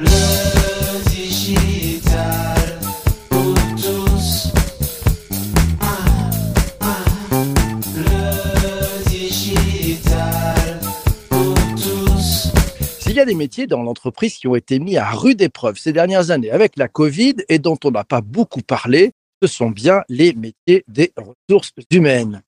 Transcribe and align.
Le 0.00 1.10
digital 1.10 2.80
pour 3.28 3.54
tous. 3.76 4.52
S'il 12.98 13.12
y 13.12 13.20
a 13.20 13.26
des 13.26 13.34
métiers 13.34 13.66
dans 13.66 13.82
l'entreprise 13.82 14.36
qui 14.36 14.46
ont 14.48 14.54
été 14.54 14.78
mis 14.78 14.96
à 14.96 15.10
rude 15.10 15.42
épreuve 15.42 15.76
ces 15.76 15.92
dernières 15.92 16.30
années 16.30 16.50
avec 16.50 16.76
la 16.76 16.88
Covid 16.88 17.34
et 17.50 17.58
dont 17.58 17.78
on 17.84 17.90
n'a 17.90 18.04
pas 18.04 18.22
beaucoup 18.22 18.62
parlé, 18.62 19.12
ce 19.42 19.48
sont 19.48 19.68
bien 19.68 20.02
les 20.08 20.32
métiers 20.32 20.82
des 20.88 21.12
ressources 21.16 21.72
humaines. 21.90 22.42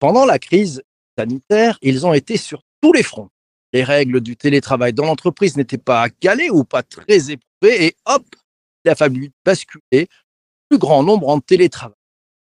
Pendant 0.00 0.24
la 0.24 0.40
crise 0.40 0.82
sanitaire, 1.16 1.78
ils 1.82 2.04
ont 2.04 2.14
été 2.14 2.36
sur 2.36 2.62
tous 2.80 2.92
les 2.92 3.04
fronts. 3.04 3.30
Les 3.76 3.84
règles 3.84 4.22
du 4.22 4.36
télétravail 4.36 4.94
dans 4.94 5.04
l'entreprise 5.04 5.58
n'étaient 5.58 5.76
pas 5.76 6.08
calées 6.08 6.48
ou 6.48 6.64
pas 6.64 6.82
très 6.82 7.30
éprouvées 7.30 7.84
et 7.84 7.96
hop, 8.06 8.24
il 8.82 8.90
a 8.90 8.94
fallu 8.94 9.30
basculer 9.44 10.08
plus 10.70 10.78
grand 10.78 11.02
nombre 11.02 11.28
en 11.28 11.40
télétravail. 11.40 11.92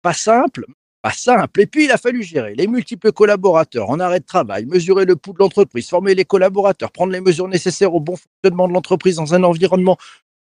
Pas 0.02 0.12
simple, 0.12 0.66
pas 1.00 1.12
simple. 1.12 1.62
Et 1.62 1.66
puis, 1.66 1.84
il 1.84 1.90
a 1.90 1.96
fallu 1.96 2.22
gérer 2.22 2.54
les 2.54 2.66
multiples 2.66 3.12
collaborateurs 3.12 3.88
en 3.88 3.98
arrêt 3.98 4.20
de 4.20 4.26
travail, 4.26 4.66
mesurer 4.66 5.06
le 5.06 5.16
pouls 5.16 5.32
de 5.32 5.38
l'entreprise, 5.38 5.88
former 5.88 6.14
les 6.14 6.26
collaborateurs, 6.26 6.92
prendre 6.92 7.14
les 7.14 7.22
mesures 7.22 7.48
nécessaires 7.48 7.94
au 7.94 8.00
bon 8.00 8.16
fonctionnement 8.16 8.68
de 8.68 8.74
l'entreprise 8.74 9.16
dans 9.16 9.32
un 9.32 9.42
environnement 9.42 9.96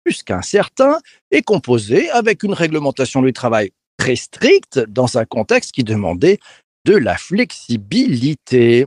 plus 0.04 0.22
qu'incertain 0.22 1.00
et 1.32 1.42
composé 1.42 2.08
avec 2.10 2.44
une 2.44 2.54
réglementation 2.54 3.20
du 3.20 3.32
travail 3.32 3.72
très 3.96 4.14
stricte 4.14 4.78
dans 4.78 5.18
un 5.18 5.24
contexte 5.24 5.72
qui 5.72 5.82
demandait 5.82 6.38
de 6.84 6.94
la 6.94 7.16
flexibilité. 7.16 8.86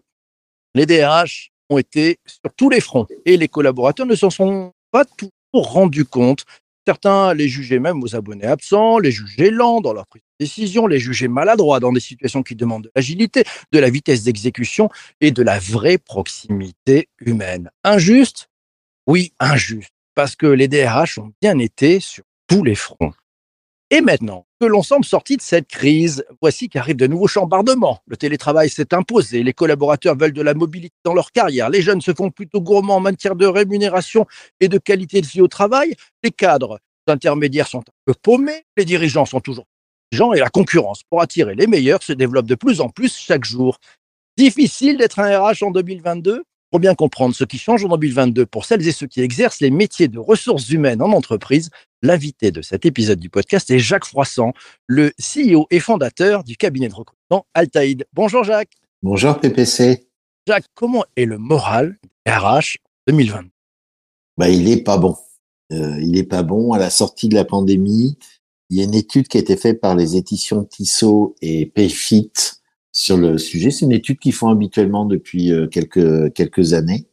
Les 0.73 0.85
DRH 0.85 1.51
ont 1.69 1.77
été 1.77 2.17
sur 2.25 2.53
tous 2.55 2.69
les 2.69 2.81
fronts 2.81 3.07
et 3.25 3.37
les 3.37 3.47
collaborateurs 3.47 4.05
ne 4.05 4.15
s'en 4.15 4.29
sont 4.29 4.73
pas 4.91 5.05
toujours 5.05 5.31
rendus 5.53 6.05
compte. 6.05 6.45
Certains 6.87 7.33
les 7.33 7.47
jugeaient 7.47 7.79
même 7.79 8.03
aux 8.03 8.15
abonnés 8.15 8.45
absents, 8.45 8.99
les 8.99 9.11
jugeaient 9.11 9.49
lents 9.49 9.81
dans 9.81 9.93
leur 9.93 10.05
prise 10.05 10.21
de 10.21 10.45
décision, 10.45 10.85
les 10.85 10.99
jugeaient 10.99 11.27
maladroits 11.27 11.79
dans 11.79 11.91
des 11.91 11.99
situations 11.99 12.43
qui 12.43 12.55
demandent 12.55 12.83
de 12.83 12.91
l'agilité, 12.95 13.43
de 13.71 13.79
la 13.79 13.89
vitesse 13.89 14.23
d'exécution 14.23 14.89
et 15.19 15.31
de 15.31 15.41
la 15.41 15.57
vraie 15.57 15.97
proximité 15.97 17.09
humaine. 17.19 17.71
Injuste? 17.83 18.49
Oui, 19.07 19.33
injuste, 19.39 19.93
parce 20.13 20.35
que 20.35 20.45
les 20.45 20.67
DRH 20.67 21.17
ont 21.17 21.31
bien 21.41 21.57
été 21.57 21.99
sur 21.99 22.23
tous 22.47 22.63
les 22.63 22.75
fronts. 22.75 23.13
Et 23.89 24.01
maintenant 24.01 24.44
que 24.59 24.65
l'on 24.65 24.83
semble 24.83 25.05
sorti 25.05 25.37
de 25.37 25.41
cette 25.41 25.67
crise, 25.67 26.25
voici 26.41 26.69
qu'arrivent 26.69 26.95
de 26.95 27.07
nouveaux 27.07 27.27
chambardements. 27.27 27.99
Le 28.07 28.15
télétravail 28.15 28.69
s'est 28.69 28.93
imposé, 28.93 29.43
les 29.43 29.53
collaborateurs 29.53 30.17
veulent 30.17 30.33
de 30.33 30.41
la 30.41 30.53
mobilité 30.53 30.95
dans 31.03 31.13
leur 31.13 31.31
carrière, 31.31 31.69
les 31.69 31.81
jeunes 31.81 32.01
se 32.01 32.13
font 32.13 32.31
plutôt 32.31 32.61
gourmands 32.61 32.97
en 32.97 33.01
matière 33.01 33.35
de 33.35 33.45
rémunération 33.45 34.25
et 34.59 34.67
de 34.67 34.77
qualité 34.77 35.21
de 35.21 35.27
vie 35.27 35.41
au 35.41 35.47
travail, 35.47 35.95
les 36.23 36.31
cadres 36.31 36.79
intermédiaires 37.07 37.67
sont 37.67 37.79
un 37.79 37.93
peu 38.05 38.13
paumés, 38.21 38.63
les 38.77 38.85
dirigeants 38.85 39.25
sont 39.25 39.41
toujours 39.41 39.65
gens 40.11 40.33
et 40.33 40.39
la 40.39 40.49
concurrence 40.49 41.03
pour 41.03 41.21
attirer 41.21 41.55
les 41.55 41.67
meilleurs 41.67 42.01
se 42.01 42.13
développe 42.13 42.47
de 42.47 42.55
plus 42.55 42.81
en 42.81 42.89
plus 42.89 43.15
chaque 43.15 43.45
jour. 43.45 43.77
Difficile 44.37 44.97
d'être 44.97 45.19
un 45.19 45.39
RH 45.39 45.63
en 45.63 45.71
2022 45.71 46.43
pour 46.75 46.81
bien 46.81 46.93
comprendre 46.93 47.33
ce 47.33 47.45
qui 47.45 47.57
change 47.57 47.85
en 47.85 47.95
2022 47.95 48.45
pour 48.45 48.65
celles 48.65 48.85
et 48.85 48.91
ceux 48.91 49.07
qui 49.07 49.21
exercent 49.21 49.61
les 49.61 49.71
métiers 49.71 50.09
de 50.09 50.19
ressources 50.19 50.69
humaines 50.71 51.01
en 51.01 51.13
entreprise, 51.13 51.69
l'invité 52.01 52.51
de 52.51 52.61
cet 52.61 52.85
épisode 52.85 53.17
du 53.17 53.29
podcast 53.29 53.71
est 53.71 53.79
Jacques 53.79 54.03
Froissant, 54.03 54.51
le 54.85 55.11
CEO 55.11 55.67
et 55.71 55.79
fondateur 55.79 56.43
du 56.43 56.57
cabinet 56.57 56.89
de 56.89 56.93
recrutement 56.93 57.45
Altaïd. 57.53 58.05
Bonjour 58.11 58.43
Jacques. 58.43 58.73
Bonjour 59.01 59.39
PPC. 59.39 60.09
Jacques, 60.45 60.65
comment 60.73 61.05
est 61.15 61.23
le 61.23 61.37
moral 61.37 61.97
des 62.25 62.33
RH 62.33 62.75
2022 63.07 63.47
bah, 64.37 64.49
Il 64.49 64.67
est 64.67 64.83
pas 64.83 64.97
bon. 64.97 65.15
Euh, 65.71 65.97
il 66.01 66.17
est 66.17 66.25
pas 66.25 66.43
bon. 66.43 66.73
À 66.73 66.77
la 66.77 66.89
sortie 66.89 67.29
de 67.29 67.35
la 67.35 67.45
pandémie, 67.45 68.17
il 68.69 68.79
y 68.79 68.81
a 68.81 68.83
une 68.83 68.95
étude 68.95 69.29
qui 69.29 69.37
a 69.37 69.39
été 69.39 69.55
faite 69.55 69.79
par 69.79 69.95
les 69.95 70.17
éditions 70.17 70.65
Tissot 70.65 71.37
et 71.41 71.67
Payfit 71.67 72.33
sur 72.95 73.17
le 73.17 73.37
sujet. 73.37 73.71
C'est 73.71 73.85
une 73.85 73.91
étude 73.91 74.17
qu'ils 74.19 74.33
font 74.33 74.47
habituellement 74.47 75.05
depuis 75.05 75.51
euh, 75.51 75.67
quelques 75.67 76.33
quelques 76.33 76.73
années. 76.73 77.05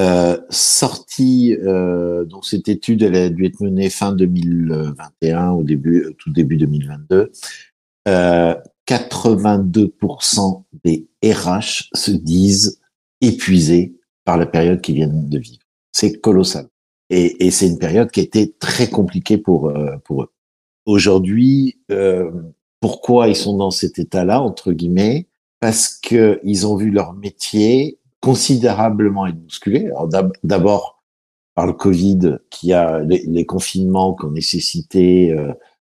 Euh, 0.00 0.38
sortie, 0.50 1.56
euh, 1.62 2.24
donc 2.24 2.46
cette 2.46 2.68
étude, 2.68 3.02
elle 3.02 3.16
a 3.16 3.28
dû 3.28 3.44
être 3.46 3.60
menée 3.60 3.90
fin 3.90 4.12
2021 4.12 5.50
au 5.50 5.62
début, 5.62 6.14
tout 6.18 6.30
début 6.30 6.56
2022. 6.56 7.32
Euh, 8.08 8.54
82% 8.86 10.64
des 10.84 11.06
RH 11.24 11.90
se 11.94 12.10
disent 12.10 12.80
épuisés 13.20 13.94
par 14.24 14.36
la 14.36 14.46
période 14.46 14.80
qu'ils 14.80 14.96
viennent 14.96 15.28
de 15.28 15.38
vivre. 15.38 15.62
C'est 15.92 16.20
colossal. 16.20 16.68
Et, 17.10 17.46
et 17.46 17.50
c'est 17.50 17.68
une 17.68 17.78
période 17.78 18.10
qui 18.10 18.20
a 18.20 18.22
été 18.22 18.52
très 18.58 18.88
compliquée 18.88 19.38
pour, 19.38 19.68
euh, 19.68 19.96
pour 20.04 20.22
eux. 20.22 20.32
Aujourd'hui, 20.86 21.78
euh, 21.90 22.30
pourquoi 22.80 23.28
ils 23.28 23.36
sont 23.36 23.56
dans 23.56 23.70
cet 23.70 23.98
état-là, 23.98 24.40
entre 24.40 24.72
guillemets 24.72 25.28
Parce 25.60 25.88
que 25.88 26.40
ils 26.44 26.66
ont 26.66 26.76
vu 26.76 26.90
leur 26.90 27.12
métier 27.14 27.98
considérablement 28.20 29.26
être 29.26 29.38
D'abord 30.44 31.02
par 31.54 31.66
le 31.66 31.72
Covid, 31.72 32.38
qui 32.50 32.72
a 32.72 33.00
les, 33.00 33.24
les 33.26 33.44
confinements 33.44 34.14
qui 34.14 34.24
ont 34.24 34.30
nécessité 34.30 35.32
euh, 35.32 35.52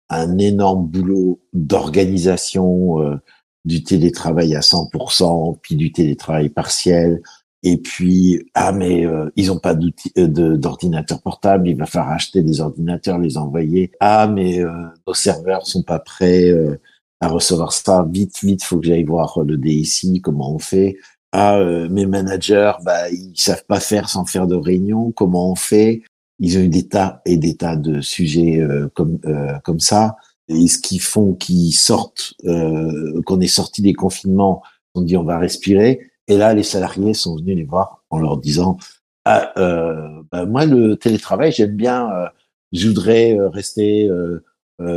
un 0.09 0.39
énorme 0.39 0.87
boulot 0.87 1.41
d'organisation 1.53 3.01
euh, 3.03 3.17
du 3.65 3.83
télétravail 3.83 4.55
à 4.55 4.61
100%, 4.61 5.59
puis 5.61 5.75
du 5.75 5.93
télétravail 5.93 6.51
partiel, 6.51 7.23
et 7.63 7.79
puis 7.79 8.47
ah 8.55 8.73
mais 8.73 9.07
euh, 9.07 9.31
ils 9.37 9.51
ont 9.51 9.59
pas 9.59 9.75
d'outils 9.75 10.13
euh, 10.19 10.29
de- 10.29 10.57
d'ordinateur 10.57 11.21
portable, 11.23 11.69
il 11.69 11.77
va 11.77 11.87
falloir 11.87 12.13
acheter 12.13 12.43
des 12.43 12.61
ordinateurs, 12.61 13.19
les 13.19 13.37
envoyer. 13.39 13.91
Ah 14.01 14.27
mais 14.29 14.61
euh, 14.63 14.71
nos 15.07 15.15
serveurs 15.15 15.67
sont 15.67 15.83
pas 15.83 15.99
prêts 15.99 16.49
euh, 16.51 16.79
à 17.21 17.29
recevoir 17.29 17.73
ça. 17.73 18.07
Vite 18.11 18.39
vite, 18.43 18.63
faut 18.63 18.79
que 18.79 18.87
j'aille 18.87 19.05
voir 19.05 19.41
le 19.45 19.57
DSI 19.57 20.21
comment 20.21 20.55
on 20.55 20.59
fait. 20.59 20.97
Ah 21.33 21.59
euh, 21.59 21.89
mes 21.89 22.07
managers, 22.07 22.73
bah 22.85 23.11
ils 23.11 23.33
savent 23.37 23.65
pas 23.67 23.81
faire 23.81 24.09
sans 24.09 24.25
faire 24.27 24.47
de 24.47 24.55
réunion. 24.57 25.11
Comment 25.13 25.51
on 25.51 25.57
fait? 25.57 26.03
Ils 26.39 26.59
ont 26.59 26.61
eu 26.61 26.69
des 26.69 26.87
tas 26.89 27.23
et 27.25 27.37
des 27.39 27.57
tas 27.57 27.77
de 27.77 28.01
sujets 28.03 28.61
euh, 28.61 28.89
comme 28.95 29.19
comme 29.65 29.81
ça. 29.81 30.17
Et 30.49 30.69
ce 30.69 30.79
qu'ils 30.79 31.01
font, 31.01 31.33
qu'ils 31.35 31.73
sortent, 31.73 32.35
qu'on 32.45 33.41
est 33.41 33.47
sorti 33.49 33.83
des 33.83 33.95
confinements, 33.95 34.63
on 34.95 35.01
dit 35.01 35.17
on 35.17 35.25
va 35.25 35.39
respirer. 35.39 36.11
Et 36.29 36.37
là, 36.37 36.55
les 36.55 36.63
salariés 36.63 37.15
sont 37.15 37.37
venus 37.37 37.57
les 37.57 37.65
voir 37.65 38.03
en 38.11 38.19
leur 38.19 38.37
disant 38.39 38.79
ah, 39.25 39.53
euh, 39.59 40.23
bah, 40.31 40.47
moi 40.47 40.67
le 40.67 40.97
télétravail 40.97 41.51
j'aime 41.53 41.75
bien. 41.77 42.11
euh, 42.13 42.29
je 42.73 42.89
voudrais 42.89 43.37
euh, 43.39 43.49
rester 43.49 44.09
euh, 44.09 44.41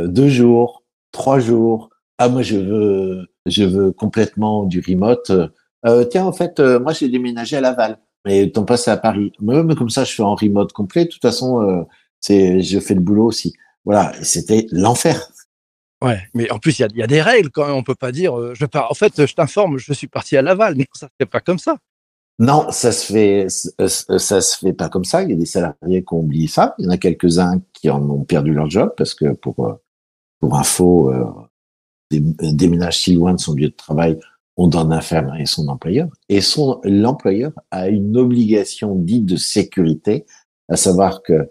deux 0.08 0.28
jours, 0.28 0.84
trois 1.12 1.40
jours. 1.40 1.90
Ah 2.18 2.28
moi 2.28 2.42
je 2.42 2.56
veux 2.56 3.26
je 3.46 3.64
veux 3.64 3.92
complètement 3.92 4.64
du 4.64 4.80
remote. 4.86 5.32
Tiens 6.10 6.24
en 6.26 6.32
fait 6.32 6.60
moi 6.60 6.92
j'ai 6.92 7.08
déménagé 7.08 7.56
à 7.56 7.60
Laval, 7.60 7.98
mais 8.24 8.50
ton 8.50 8.64
poste 8.64 8.84
c'est 8.84 8.90
à 8.90 8.96
Paris. 8.98 9.32
Mais 9.40 9.74
comme 9.74 9.90
ça 9.90 10.04
je 10.04 10.12
fais 10.14 10.22
en 10.22 10.34
remote 10.34 10.72
complet. 10.72 11.06
De 11.06 11.10
toute 11.10 11.22
façon 11.22 11.86
c'est 12.20 12.60
je 12.60 12.78
fais 12.78 12.94
le 12.94 13.00
boulot 13.00 13.26
aussi. 13.26 13.54
Voilà, 13.84 14.12
c'était 14.22 14.66
l'enfer. 14.70 15.30
Ouais, 16.02 16.20
mais 16.34 16.50
en 16.50 16.58
plus, 16.58 16.78
il 16.78 16.82
y 16.82 16.84
a, 16.84 16.88
il 16.92 16.98
y 16.98 17.02
a 17.02 17.06
des 17.06 17.20
règles 17.20 17.50
quand 17.50 17.66
même. 17.66 17.76
On 17.76 17.82
peut 17.82 17.94
pas 17.94 18.12
dire, 18.12 18.38
euh, 18.38 18.54
je 18.54 18.64
pars. 18.64 18.90
En 18.90 18.94
fait, 18.94 19.26
je 19.26 19.34
t'informe, 19.34 19.78
je 19.78 19.92
suis 19.92 20.08
parti 20.08 20.36
à 20.36 20.42
Laval. 20.42 20.76
Non, 20.78 20.86
ça 20.94 21.06
se 21.08 21.12
fait 21.18 21.26
pas 21.26 21.40
comme 21.40 21.58
ça. 21.58 21.76
Non, 22.38 22.70
ça 22.70 22.90
se 22.90 23.12
fait, 23.12 23.46
ça 23.50 24.18
ça 24.18 24.40
se 24.40 24.58
fait 24.58 24.72
pas 24.72 24.88
comme 24.88 25.04
ça. 25.04 25.22
Il 25.22 25.30
y 25.30 25.32
a 25.34 25.36
des 25.36 25.44
salariés 25.44 26.02
qui 26.02 26.14
ont 26.14 26.20
oublié 26.20 26.48
ça. 26.48 26.74
Il 26.78 26.86
y 26.86 26.88
en 26.88 26.90
a 26.90 26.96
quelques-uns 26.96 27.60
qui 27.74 27.90
en 27.90 28.02
ont 28.08 28.24
perdu 28.24 28.54
leur 28.54 28.70
job 28.70 28.94
parce 28.96 29.14
que 29.14 29.32
pour 29.34 29.66
euh, 29.66 29.74
pour 30.38 30.56
info, 30.56 31.12
euh, 31.12 31.26
déménage 32.10 32.98
si 32.98 33.14
loin 33.14 33.34
de 33.34 33.40
son 33.40 33.54
lieu 33.54 33.68
de 33.68 33.76
travail, 33.76 34.18
on 34.56 34.68
donne 34.68 34.92
infirmer 34.92 35.44
son 35.44 35.68
employeur. 35.68 36.08
Et 36.30 36.40
son 36.40 36.80
l'employeur 36.84 37.52
a 37.70 37.88
une 37.88 38.16
obligation 38.16 38.94
dite 38.94 39.26
de 39.26 39.36
sécurité, 39.36 40.24
à 40.70 40.76
savoir 40.76 41.22
que 41.22 41.46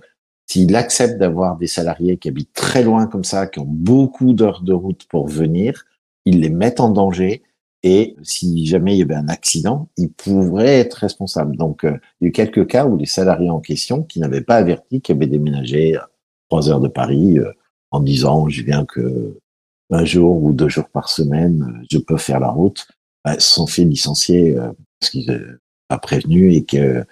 s'il 0.50 0.76
accepte 0.76 1.18
d'avoir 1.18 1.58
des 1.58 1.68
salariés 1.68 2.18
qui 2.18 2.30
habitent 2.30 2.54
très 2.54 2.84
loin 2.84 3.08
comme 3.08 3.24
ça, 3.24 3.48
qui 3.48 3.60
ont 3.60 3.68
beaucoup 3.68 4.34
d'heures 4.34 4.62
de 4.62 4.74
route 4.74 5.06
pour 5.10 5.28
venir, 5.28 5.86
il 6.26 6.42
les 6.42 6.50
met 6.50 6.82
en 6.82 6.90
danger 6.90 7.44
et 7.84 8.16
si 8.24 8.66
jamais 8.66 8.96
il 8.96 9.00
y 9.00 9.04
avait 9.04 9.16
un 9.16 9.30
accident, 9.30 9.90
il 9.96 10.12
pourrait 10.12 10.80
être 10.80 10.96
responsable. 10.96 11.56
Donc, 11.56 11.86
euh, 11.86 11.98
il 12.20 12.26
y 12.26 12.28
a 12.28 12.30
eu 12.30 12.32
quelques 12.32 12.68
cas 12.68 12.86
où 12.86 12.98
les 12.98 13.06
salariés 13.06 13.50
en 13.50 13.62
question, 13.62 14.04
qui 14.04 14.20
n'avaient 14.20 14.42
pas 14.42 14.58
averti 14.58 15.02
qu'ils 15.02 15.16
avaient 15.16 15.28
déménagé 15.28 15.96
à 15.96 16.10
trois 16.50 16.70
heures 16.70 16.82
de 16.82 16.90
Paris, 16.90 17.40
euh, 17.40 17.52
en 17.92 18.02
disant 18.02 18.50
je 18.50 18.64
viens 18.64 18.86
que 18.86 19.38
un 19.92 20.06
jour 20.06 20.44
ou 20.44 20.54
deux 20.54 20.70
jours 20.70 20.90
par 20.90 21.10
semaine, 21.10 21.64
euh, 21.64 21.86
je 21.92 21.98
peux 21.98 22.18
faire 22.18 22.40
la 22.40 22.50
route, 22.50 22.88
bah, 23.24 23.40
se 23.40 23.54
sont 23.54 23.68
fait 23.68 23.86
licencier 23.86 24.58
euh, 24.58 24.72
parce 25.00 25.12
qu'ils 25.12 25.28
n'étaient 25.32 25.44
pas 25.88 25.98
prévenus 25.98 26.56
et 26.56 26.66
que 26.66 27.04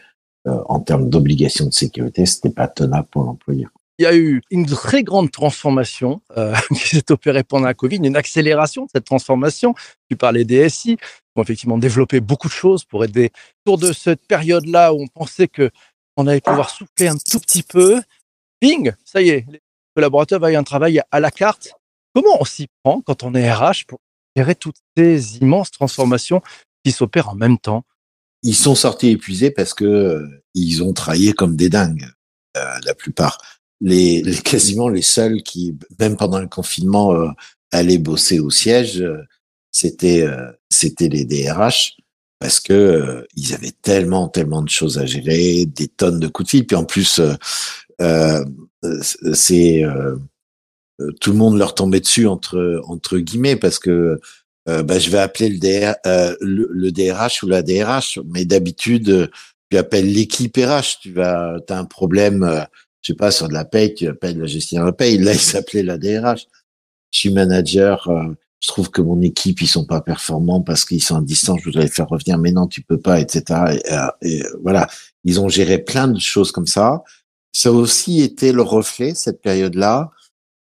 en 0.47 0.79
termes 0.79 1.09
d'obligation 1.09 1.65
de 1.65 1.73
sécurité, 1.73 2.25
c'était 2.25 2.49
pas 2.49 2.67
tenable 2.67 3.07
pour 3.11 3.23
l'employeur. 3.23 3.69
Il 3.99 4.03
y 4.03 4.05
a 4.05 4.15
eu 4.15 4.43
une 4.51 4.67
très 4.67 5.03
grande 5.03 5.31
transformation 5.31 6.21
euh, 6.37 6.53
qui 6.69 6.95
s'est 6.95 7.11
opérée 7.11 7.43
pendant 7.43 7.65
la 7.65 7.73
Covid, 7.73 7.97
une 7.97 8.15
accélération 8.15 8.85
de 8.85 8.89
cette 8.93 9.05
transformation. 9.05 9.73
Tu 10.09 10.15
parlais 10.15 10.45
des 10.45 10.69
SI, 10.69 10.97
qui 10.97 11.03
ont 11.35 11.41
effectivement 11.41 11.79
développé 11.79 12.19
beaucoup 12.19 12.47
de 12.47 12.53
choses 12.53 12.85
pour 12.85 13.03
aider. 13.03 13.31
Autour 13.65 13.79
de 13.79 13.93
cette 13.93 14.25
période-là 14.27 14.93
où 14.93 15.01
on 15.01 15.07
pensait 15.07 15.47
que 15.47 15.71
on 16.15 16.27
allait 16.27 16.41
pouvoir 16.41 16.69
souffler 16.69 17.07
un 17.07 17.17
tout 17.17 17.39
petit 17.39 17.63
peu. 17.63 18.01
Bing, 18.61 18.91
ça 19.05 19.21
y 19.21 19.29
est, 19.29 19.45
les 19.49 19.61
collaborateurs 19.95 20.43
avaient 20.43 20.55
un 20.55 20.63
travail 20.63 21.01
à 21.11 21.19
la 21.19 21.31
carte. 21.31 21.73
Comment 22.13 22.37
on 22.39 22.45
s'y 22.45 22.67
prend 22.83 23.01
quand 23.01 23.23
on 23.23 23.35
est 23.35 23.51
RH 23.51 23.85
pour 23.87 23.99
gérer 24.35 24.55
toutes 24.55 24.77
ces 24.95 25.37
immenses 25.37 25.71
transformations 25.71 26.41
qui 26.83 26.91
s'opèrent 26.91 27.29
en 27.29 27.35
même 27.35 27.59
temps? 27.59 27.83
Ils 28.43 28.55
sont 28.55 28.75
sortis 28.75 29.09
épuisés 29.09 29.51
parce 29.51 29.73
que 29.73 29.85
euh, 29.85 30.27
ils 30.53 30.83
ont 30.83 30.93
travaillé 30.93 31.33
comme 31.33 31.55
des 31.55 31.69
dingues, 31.69 32.07
euh, 32.57 32.75
la 32.85 32.93
plupart. 32.95 33.37
Les, 33.81 34.21
les- 34.23 34.37
quasiment 34.37 34.89
les 34.89 35.01
seuls 35.01 35.43
qui, 35.43 35.75
même 35.99 36.17
pendant 36.17 36.39
le 36.39 36.47
confinement, 36.47 37.13
euh, 37.13 37.27
allaient 37.71 37.97
bosser 37.97 38.39
au 38.39 38.49
siège, 38.49 39.01
euh, 39.01 39.17
c'était 39.71 40.25
c'était 40.69 41.09
les 41.09 41.25
DRH 41.25 41.97
parce 42.39 42.59
que 42.59 42.73
euh, 42.73 43.23
ils 43.35 43.53
avaient 43.53 43.73
tellement 43.81 44.27
tellement 44.29 44.61
de 44.63 44.69
choses 44.69 44.97
à 44.97 45.05
gérer, 45.05 45.65
des 45.65 45.87
tonnes 45.87 46.19
de 46.19 46.27
coups 46.27 46.47
de 46.47 46.49
fil. 46.51 46.65
Puis 46.67 46.75
en 46.77 46.85
plus, 46.85 47.19
euh, 47.19 47.33
euh, 48.01 48.45
c'est 49.33 49.83
tout 51.21 51.31
le 51.31 51.37
monde 51.37 51.57
leur 51.57 51.75
tombait 51.75 51.99
dessus 51.99 52.25
entre 52.27 52.81
entre 52.85 53.17
guillemets 53.19 53.55
parce 53.55 53.77
que 53.79 54.19
euh, 54.67 54.83
bah, 54.83 54.99
je 54.99 55.09
vais 55.09 55.19
appeler 55.19 55.49
le, 55.49 55.59
DR, 55.59 55.95
euh, 56.05 56.35
le, 56.41 56.91
DRH 56.91 57.43
ou 57.43 57.47
la 57.47 57.61
DRH, 57.61 58.19
mais 58.25 58.45
d'habitude 58.45 59.09
euh, 59.09 59.27
tu 59.69 59.77
appelles 59.77 60.11
l'équipe 60.11 60.55
RH. 60.57 60.99
Tu 61.01 61.11
vas, 61.11 61.57
as 61.69 61.77
un 61.77 61.85
problème, 61.85 62.43
euh, 62.43 62.61
je 63.01 63.13
sais 63.13 63.17
pas 63.17 63.31
sur 63.31 63.47
de 63.47 63.53
la 63.53 63.65
paye, 63.65 63.93
tu 63.93 64.07
appelles 64.07 64.37
la 64.39 64.45
gestion 64.47 64.81
de 64.81 64.85
la 64.85 64.93
paye. 64.93 65.17
Là, 65.17 65.33
il 65.33 65.39
s'appelait 65.39 65.83
la 65.83 65.97
DRH. 65.97 66.45
Je 67.11 67.19
suis 67.19 67.31
manager. 67.31 68.07
euh, 68.09 68.33
je 68.59 68.69
trouve 68.69 68.89
que 68.89 69.01
mon 69.01 69.21
équipe 69.21 69.61
ils 69.61 69.67
sont 69.67 69.85
pas 69.85 70.01
performants 70.01 70.61
parce 70.61 70.83
qu'ils 70.83 71.03
sont 71.03 71.15
à 71.15 71.21
distance. 71.21 71.59
Je 71.59 71.65
voudrais 71.65 71.83
les 71.83 71.91
faire 71.91 72.07
revenir, 72.07 72.39
mais 72.39 72.51
non, 72.51 72.67
tu 72.67 72.81
peux 72.81 72.97
pas, 72.99 73.19
etc. 73.19 73.77
Et, 74.21 74.27
et, 74.27 74.43
euh, 74.43 74.59
voilà, 74.63 74.87
ils 75.23 75.39
ont 75.39 75.47
géré 75.47 75.77
plein 75.77 76.07
de 76.07 76.19
choses 76.19 76.51
comme 76.51 76.65
ça. 76.65 77.03
Ça 77.53 77.69
a 77.69 77.71
aussi 77.71 78.21
été 78.21 78.51
le 78.51 78.63
reflet 78.63 79.13
cette 79.13 79.41
période-là 79.41 80.11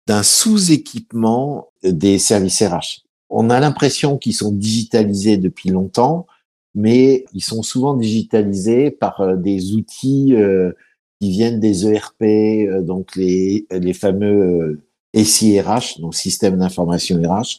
d'un 0.08 0.22
sous-équipement 0.22 1.68
des 1.84 2.18
services 2.18 2.62
RH. 2.62 3.05
On 3.28 3.50
a 3.50 3.60
l'impression 3.60 4.18
qu'ils 4.18 4.34
sont 4.34 4.52
digitalisés 4.52 5.36
depuis 5.36 5.70
longtemps, 5.70 6.26
mais 6.74 7.24
ils 7.32 7.42
sont 7.42 7.62
souvent 7.62 7.94
digitalisés 7.94 8.90
par 8.90 9.20
euh, 9.20 9.36
des 9.36 9.74
outils 9.74 10.34
euh, 10.34 10.72
qui 11.20 11.30
viennent 11.30 11.60
des 11.60 11.86
ERP, 11.86 12.22
euh, 12.22 12.82
donc 12.82 13.16
les, 13.16 13.66
les 13.70 13.94
fameux 13.94 14.80
euh, 15.16 15.24
SIRH, 15.24 16.00
donc 16.00 16.14
système 16.14 16.58
d'information 16.58 17.20
RH, 17.20 17.58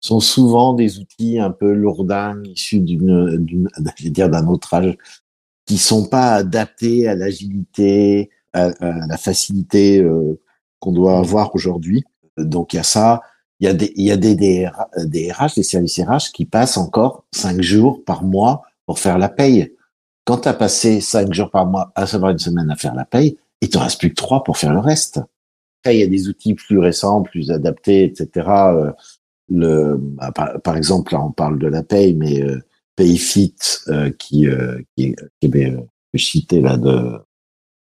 sont 0.00 0.20
souvent 0.20 0.72
des 0.74 0.98
outils 0.98 1.38
un 1.38 1.50
peu 1.50 1.72
lourdins, 1.72 2.40
issus 2.44 2.80
dire 2.80 4.28
d'un 4.30 4.46
autre 4.46 4.74
âge, 4.74 4.96
qui 5.66 5.78
sont 5.78 6.06
pas 6.08 6.34
adaptés 6.34 7.08
à 7.08 7.14
l'agilité, 7.14 8.30
à, 8.52 8.66
à 8.80 9.06
la 9.06 9.16
facilité 9.16 10.00
euh, 10.00 10.40
qu'on 10.80 10.92
doit 10.92 11.18
avoir 11.18 11.54
aujourd'hui. 11.54 12.04
Donc 12.36 12.72
il 12.72 12.76
y 12.76 12.80
a 12.80 12.84
ça, 12.84 13.22
il 13.62 13.66
y 13.66 13.68
a 13.68 13.74
des, 13.74 13.92
il 13.94 14.04
y 14.04 14.10
a 14.10 14.16
des, 14.16 14.34
des, 14.34 14.66
RH, 14.66 15.06
des 15.06 15.30
RH, 15.30 15.54
des 15.54 15.62
services 15.62 16.00
RH 16.00 16.32
qui 16.34 16.46
passent 16.46 16.76
encore 16.76 17.24
cinq 17.30 17.62
jours 17.62 18.02
par 18.04 18.24
mois 18.24 18.62
pour 18.86 18.98
faire 18.98 19.18
la 19.18 19.28
paye. 19.28 19.72
Quand 20.24 20.38
tu 20.38 20.48
as 20.48 20.52
passé 20.52 21.00
cinq 21.00 21.32
jours 21.32 21.48
par 21.48 21.66
mois, 21.66 21.92
à 21.94 22.08
savoir 22.08 22.32
une 22.32 22.40
semaine 22.40 22.72
à 22.72 22.76
faire 22.76 22.96
la 22.96 23.04
paye, 23.04 23.38
il 23.60 23.70
te 23.70 23.78
reste 23.78 24.00
plus 24.00 24.10
que 24.10 24.16
trois 24.16 24.42
pour 24.42 24.58
faire 24.58 24.72
le 24.72 24.80
reste. 24.80 25.20
Après, 25.80 25.96
il 25.96 26.00
y 26.00 26.02
a 26.02 26.08
des 26.08 26.26
outils 26.26 26.54
plus 26.54 26.80
récents, 26.80 27.22
plus 27.22 27.52
adaptés, 27.52 28.02
etc. 28.02 28.48
Euh, 28.48 28.90
le, 29.48 29.96
bah, 29.96 30.32
par, 30.32 30.76
exemple, 30.76 31.12
là, 31.12 31.22
on 31.22 31.30
parle 31.30 31.60
de 31.60 31.68
la 31.68 31.84
paye, 31.84 32.14
mais 32.14 32.42
euh, 32.42 32.60
PayFit, 32.96 33.54
euh, 33.86 34.10
qui, 34.10 34.48
euh, 34.48 34.80
qui, 34.96 35.14
qui 35.40 35.46
avait 35.46 35.76
cité 36.16 36.60
là 36.60 36.76
de 36.76 37.12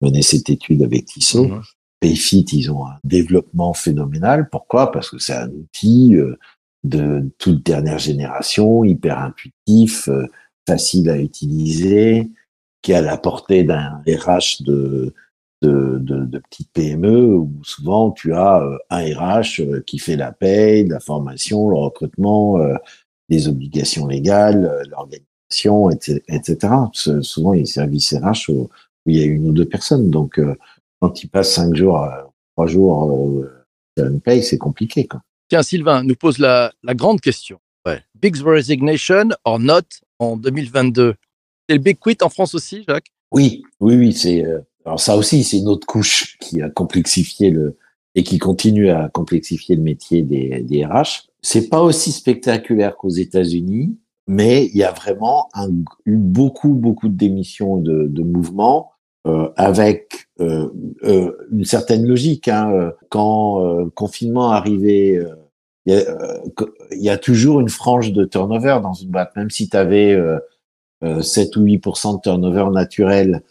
mener 0.00 0.22
cette 0.22 0.48
étude 0.48 0.84
avec 0.84 1.06
Tissot. 1.06 1.50
Payfit, 2.00 2.44
ils 2.52 2.70
ont 2.70 2.86
un 2.86 2.98
développement 3.04 3.72
phénoménal. 3.72 4.48
Pourquoi? 4.50 4.92
Parce 4.92 5.10
que 5.10 5.18
c'est 5.18 5.34
un 5.34 5.50
outil 5.50 6.14
euh, 6.14 6.36
de 6.84 7.30
toute 7.38 7.64
dernière 7.64 7.98
génération, 7.98 8.84
hyper 8.84 9.18
intuitif, 9.18 10.08
euh, 10.08 10.26
facile 10.68 11.08
à 11.08 11.18
utiliser, 11.18 12.30
qui 12.82 12.92
a 12.92 13.00
la 13.00 13.16
portée 13.16 13.64
d'un 13.64 14.02
RH 14.06 14.62
de, 14.62 15.14
de, 15.62 15.98
de, 15.98 16.24
de 16.26 16.38
petite 16.38 16.70
PME 16.72 17.34
où 17.34 17.50
souvent 17.62 18.10
tu 18.10 18.34
as 18.34 18.60
euh, 18.60 18.76
un 18.90 19.00
RH 19.00 19.82
qui 19.86 19.98
fait 19.98 20.16
la 20.16 20.32
paye, 20.32 20.86
la 20.86 21.00
formation, 21.00 21.70
le 21.70 21.76
recrutement, 21.76 22.58
les 23.30 23.48
obligations 23.48 24.06
légales, 24.06 24.82
l'organisation, 24.90 25.90
etc. 25.90 26.74
Souvent, 27.22 27.54
il 27.54 27.58
y 27.58 27.60
a 27.60 27.64
des 27.64 27.70
services 27.70 28.14
RH 28.14 28.50
où 28.50 28.68
il 29.06 29.16
y 29.16 29.22
a 29.22 29.24
une 29.24 29.48
ou 29.48 29.52
deux 29.52 29.64
personnes. 29.64 30.10
Donc, 30.10 30.40
quand 31.00 31.22
il 31.22 31.28
passe 31.28 31.52
cinq 31.52 31.74
jours, 31.74 32.08
trois 32.54 32.66
jours 32.66 33.10
euh, 33.10 33.64
sur 33.96 34.06
une 34.06 34.20
paye, 34.20 34.42
c'est 34.42 34.58
compliqué. 34.58 35.06
Quoi. 35.06 35.20
Tiens, 35.48 35.62
Sylvain 35.62 36.02
nous 36.02 36.16
pose 36.16 36.38
la, 36.38 36.72
la 36.82 36.94
grande 36.94 37.20
question. 37.20 37.58
Ouais. 37.86 38.00
Big 38.20 38.36
resignation 38.42 39.28
or 39.44 39.58
not 39.58 39.82
en 40.18 40.36
2022 40.36 41.14
C'est 41.68 41.76
le 41.76 41.82
big 41.82 41.98
quit 41.98 42.18
en 42.22 42.28
France 42.28 42.54
aussi, 42.54 42.84
Jacques? 42.86 43.12
Oui, 43.32 43.62
oui, 43.80 43.96
oui. 43.96 44.12
C'est 44.12 44.44
euh, 44.44 44.60
alors 44.84 45.00
ça 45.00 45.16
aussi, 45.16 45.44
c'est 45.44 45.58
une 45.58 45.68
autre 45.68 45.86
couche 45.86 46.36
qui 46.40 46.62
a 46.62 46.70
complexifié 46.70 47.50
le 47.50 47.76
et 48.14 48.22
qui 48.22 48.38
continue 48.38 48.88
à 48.88 49.10
complexifier 49.10 49.76
le 49.76 49.82
métier 49.82 50.22
des, 50.22 50.62
des 50.62 50.86
RH. 50.86 51.28
C'est 51.42 51.68
pas 51.68 51.82
aussi 51.82 52.12
spectaculaire 52.12 52.96
qu'aux 52.96 53.10
États-Unis, 53.10 53.98
mais 54.26 54.66
il 54.66 54.76
y 54.76 54.84
a 54.84 54.90
vraiment 54.90 55.48
un, 55.52 55.68
eu 56.06 56.16
beaucoup, 56.16 56.70
beaucoup 56.70 57.08
de 57.08 57.16
démissions 57.16 57.76
de, 57.76 58.06
de 58.08 58.22
mouvements 58.22 58.92
euh, 59.26 59.48
avec 59.56 60.28
euh, 60.38 60.68
euh, 61.02 61.32
une 61.50 61.64
certaine 61.64 62.06
logique. 62.06 62.46
Hein. 62.46 62.92
Quand 63.08 63.78
le 63.78 63.90
confinement 63.90 64.52
arrivait, 64.52 65.20
il 65.84 65.94
y, 65.94 67.04
y, 67.04 67.10
a, 67.10 67.18
toujours 67.18 67.58
une 67.58 67.68
frange 67.68 68.12
de 68.12 68.24
turnover 68.24 68.78
dans 68.82 68.92
une 68.92 69.10
boîte, 69.10 69.34
même 69.34 69.50
si 69.50 69.68
tu 69.68 69.76
avais 69.76 70.16
7 71.02 71.56
ou 71.56 71.62
8 71.62 71.76
de 71.78 72.20
turnover 72.22 72.66
naturel. 72.70 73.42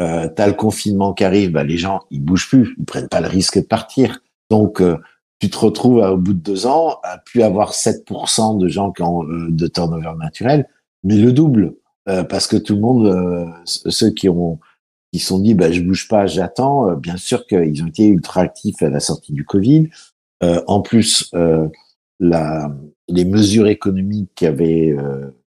Euh, 0.00 0.28
t'as 0.34 0.46
le 0.46 0.54
confinement 0.54 1.12
qui 1.12 1.24
arrive, 1.24 1.50
bah, 1.50 1.64
les 1.64 1.76
gens 1.76 2.00
ils 2.10 2.22
bougent 2.22 2.48
plus, 2.48 2.74
ils 2.78 2.84
prennent 2.86 3.08
pas 3.08 3.20
le 3.20 3.28
risque 3.28 3.58
de 3.58 3.66
partir. 3.66 4.20
Donc 4.48 4.82
tu 5.40 5.50
te 5.50 5.58
retrouves 5.58 5.98
au 5.98 6.16
bout 6.16 6.32
de 6.32 6.40
deux 6.40 6.66
ans 6.66 7.00
à 7.02 7.18
plus 7.18 7.42
avoir 7.42 7.72
7% 7.72 8.58
de 8.58 8.68
gens 8.68 8.92
qui 8.92 9.02
ont 9.02 9.24
de 9.24 9.66
turnover 9.66 10.12
naturel, 10.18 10.68
mais 11.04 11.16
le 11.16 11.32
double 11.32 11.74
parce 12.30 12.46
que 12.46 12.56
tout 12.56 12.74
le 12.74 12.80
monde, 12.80 13.52
ceux 13.66 14.10
qui 14.10 14.30
ont 14.30 14.58
qui 15.12 15.18
sont 15.18 15.38
dit 15.38 15.54
bah 15.54 15.70
je 15.72 15.80
bouge 15.80 16.08
pas, 16.08 16.26
j'attends. 16.26 16.90
Euh, 16.90 16.94
bien 16.94 17.16
sûr 17.16 17.46
qu'ils 17.46 17.82
ont 17.82 17.86
été 17.86 18.06
ultra 18.06 18.42
actifs 18.42 18.82
à 18.82 18.90
la 18.90 19.00
sortie 19.00 19.32
du 19.32 19.44
Covid. 19.44 19.88
Euh, 20.42 20.62
en 20.66 20.82
plus, 20.82 21.30
euh, 21.34 21.68
la, 22.20 22.74
les 23.08 23.24
mesures 23.24 23.68
économiques 23.68 24.30
qui 24.34 24.46
avaient 24.46 24.96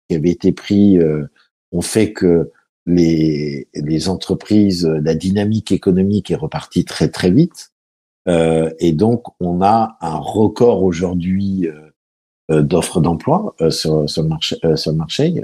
qui 0.08 0.16
avaient 0.16 0.30
été 0.30 0.52
prises 0.52 1.04
ont 1.72 1.82
fait 1.82 2.12
que 2.12 2.50
les 2.86 3.68
les 3.74 4.08
entreprises, 4.08 4.86
la 4.86 5.14
dynamique 5.14 5.72
économique 5.72 6.30
est 6.30 6.36
repartie 6.36 6.84
très 6.84 7.08
très 7.08 7.30
vite. 7.30 7.72
et 8.26 8.92
donc 8.92 9.24
on 9.40 9.62
a 9.62 9.96
un 10.00 10.18
record 10.18 10.82
aujourd'hui 10.82 11.68
d'offres 12.50 13.00
d'emploi 13.00 13.54
sur, 13.70 14.08
sur 14.08 14.22
le 14.22 14.28
marché. 14.28 14.56
sur 14.76 14.92
le 14.92 14.98
marché. 14.98 15.42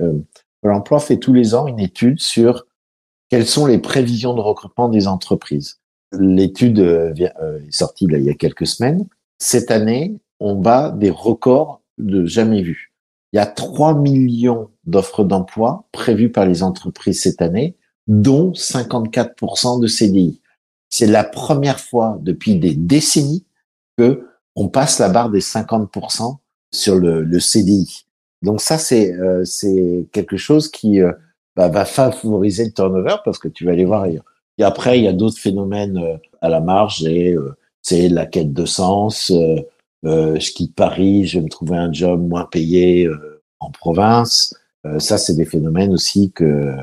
L'emploi 0.62 1.00
fait 1.00 1.16
tous 1.18 1.32
les 1.32 1.54
ans 1.54 1.66
une 1.66 1.80
étude 1.80 2.20
sur 2.20 2.66
quelles 3.30 3.46
sont 3.46 3.66
les 3.66 3.78
prévisions 3.78 4.34
de 4.34 4.40
recrutement 4.40 4.88
des 4.88 5.06
entreprises? 5.06 5.80
L'étude 6.12 6.78
est 6.78 7.72
sortie 7.72 8.06
il 8.08 8.22
y 8.22 8.30
a 8.30 8.34
quelques 8.34 8.66
semaines. 8.66 9.06
Cette 9.38 9.70
année, 9.70 10.16
on 10.40 10.54
bat 10.54 10.90
des 10.90 11.10
records 11.10 11.80
de 11.98 12.24
jamais 12.26 12.62
vus. 12.62 12.92
Il 13.32 13.36
y 13.36 13.40
a 13.40 13.46
3 13.46 13.94
millions 13.94 14.70
d'offres 14.84 15.24
d'emploi 15.24 15.86
prévues 15.90 16.30
par 16.30 16.46
les 16.46 16.62
entreprises 16.62 17.22
cette 17.22 17.42
année, 17.42 17.76
dont 18.06 18.52
54% 18.52 19.80
de 19.80 19.86
CDI. 19.86 20.40
C'est 20.88 21.06
la 21.06 21.24
première 21.24 21.80
fois 21.80 22.18
depuis 22.20 22.56
des 22.56 22.74
décennies 22.74 23.44
que 23.98 24.28
on 24.54 24.68
passe 24.68 25.00
la 25.00 25.08
barre 25.08 25.30
des 25.30 25.40
50% 25.40 26.36
sur 26.72 26.96
le, 26.96 27.22
le 27.22 27.40
CDI. 27.40 28.06
Donc 28.42 28.60
ça, 28.60 28.78
c'est 28.78 29.12
euh, 29.12 29.44
quelque 30.12 30.36
chose 30.36 30.70
qui 30.70 31.00
euh, 31.00 31.12
bah, 31.56 31.68
va 31.68 31.84
favoriser 31.84 32.64
le 32.64 32.72
turnover 32.72 33.16
parce 33.24 33.38
que 33.38 33.48
tu 33.48 33.64
vas 33.64 33.72
aller 33.72 33.84
voir 33.84 34.02
ailleurs. 34.02 34.24
Et 34.58 34.62
après, 34.62 34.98
il 34.98 35.04
y 35.04 35.08
a 35.08 35.12
d'autres 35.12 35.38
phénomènes 35.38 35.98
euh, 35.98 36.16
à 36.40 36.48
la 36.48 36.60
marge 36.60 37.04
et 37.04 37.32
euh, 37.32 37.56
c'est 37.82 38.08
la 38.08 38.26
quête 38.26 38.52
de 38.52 38.64
sens. 38.64 39.30
Euh, 39.30 40.38
je 40.38 40.52
quitte 40.52 40.74
Paris, 40.74 41.26
je 41.26 41.38
vais 41.38 41.44
me 41.44 41.48
trouver 41.48 41.76
un 41.76 41.92
job 41.92 42.26
moins 42.28 42.44
payé 42.44 43.08
en 43.58 43.70
province. 43.70 44.54
ça, 44.98 45.16
c'est 45.16 45.34
des 45.34 45.46
phénomènes 45.46 45.94
aussi 45.94 46.30
que 46.30 46.74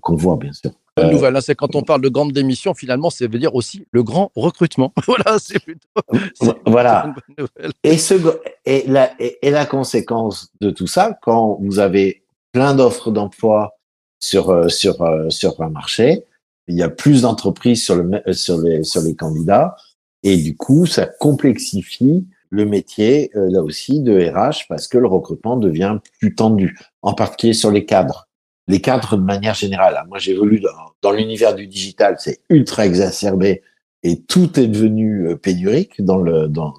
qu'on 0.00 0.16
voit 0.16 0.38
bien 0.38 0.52
sûr. 0.52 0.70
La 0.96 1.10
nouvelle, 1.10 1.36
hein, 1.36 1.40
c'est 1.42 1.54
quand 1.54 1.74
on 1.74 1.82
parle 1.82 2.02
de 2.02 2.08
grande 2.08 2.32
démission, 2.32 2.74
finalement, 2.74 3.10
ça 3.10 3.26
veut 3.26 3.38
dire 3.38 3.54
aussi 3.54 3.86
le 3.92 4.02
grand 4.02 4.30
recrutement. 4.34 4.92
voilà, 5.06 5.38
c'est 5.38 5.58
plutôt. 5.58 5.88
Voilà. 6.66 7.14
Et, 7.82 7.98
ce, 7.98 8.14
et, 8.64 8.84
la, 8.86 9.10
et, 9.18 9.46
et 9.46 9.50
la 9.50 9.66
conséquence 9.66 10.50
de 10.60 10.70
tout 10.70 10.86
ça, 10.86 11.18
quand 11.22 11.58
vous 11.60 11.78
avez 11.78 12.21
plein 12.52 12.74
d'offres 12.74 13.10
d'emploi 13.10 13.78
sur 14.20 14.70
sur 14.70 15.04
sur 15.30 15.60
un 15.60 15.70
marché, 15.70 16.24
il 16.68 16.76
y 16.76 16.82
a 16.82 16.88
plus 16.88 17.22
d'entreprises 17.22 17.84
sur 17.84 17.96
le 17.96 18.22
euh, 18.28 18.32
sur 18.32 18.60
les 18.60 18.84
sur 18.84 19.02
les 19.02 19.14
candidats 19.14 19.76
et 20.22 20.36
du 20.36 20.56
coup 20.56 20.86
ça 20.86 21.06
complexifie 21.06 22.26
le 22.50 22.66
métier 22.66 23.30
euh, 23.34 23.50
là 23.50 23.62
aussi 23.62 24.00
de 24.00 24.12
RH 24.30 24.66
parce 24.68 24.86
que 24.86 24.98
le 24.98 25.06
recrutement 25.06 25.56
devient 25.56 25.98
plus 26.18 26.34
tendu, 26.34 26.78
en 27.00 27.14
particulier 27.14 27.54
sur 27.54 27.70
les 27.70 27.84
cadres. 27.84 28.28
Les 28.68 28.80
cadres 28.80 29.16
de 29.16 29.22
manière 29.22 29.54
générale. 29.54 30.04
Moi, 30.08 30.18
j'évolue 30.18 30.60
dans, 30.60 30.70
dans 31.00 31.10
l'univers 31.10 31.54
du 31.54 31.66
digital, 31.66 32.16
c'est 32.18 32.40
ultra 32.48 32.86
exacerbé 32.86 33.62
et 34.04 34.20
tout 34.22 34.60
est 34.60 34.68
devenu 34.68 35.28
euh, 35.28 35.36
pénurique 35.36 36.02
dans 36.02 36.18
le 36.18 36.46
dans 36.48 36.74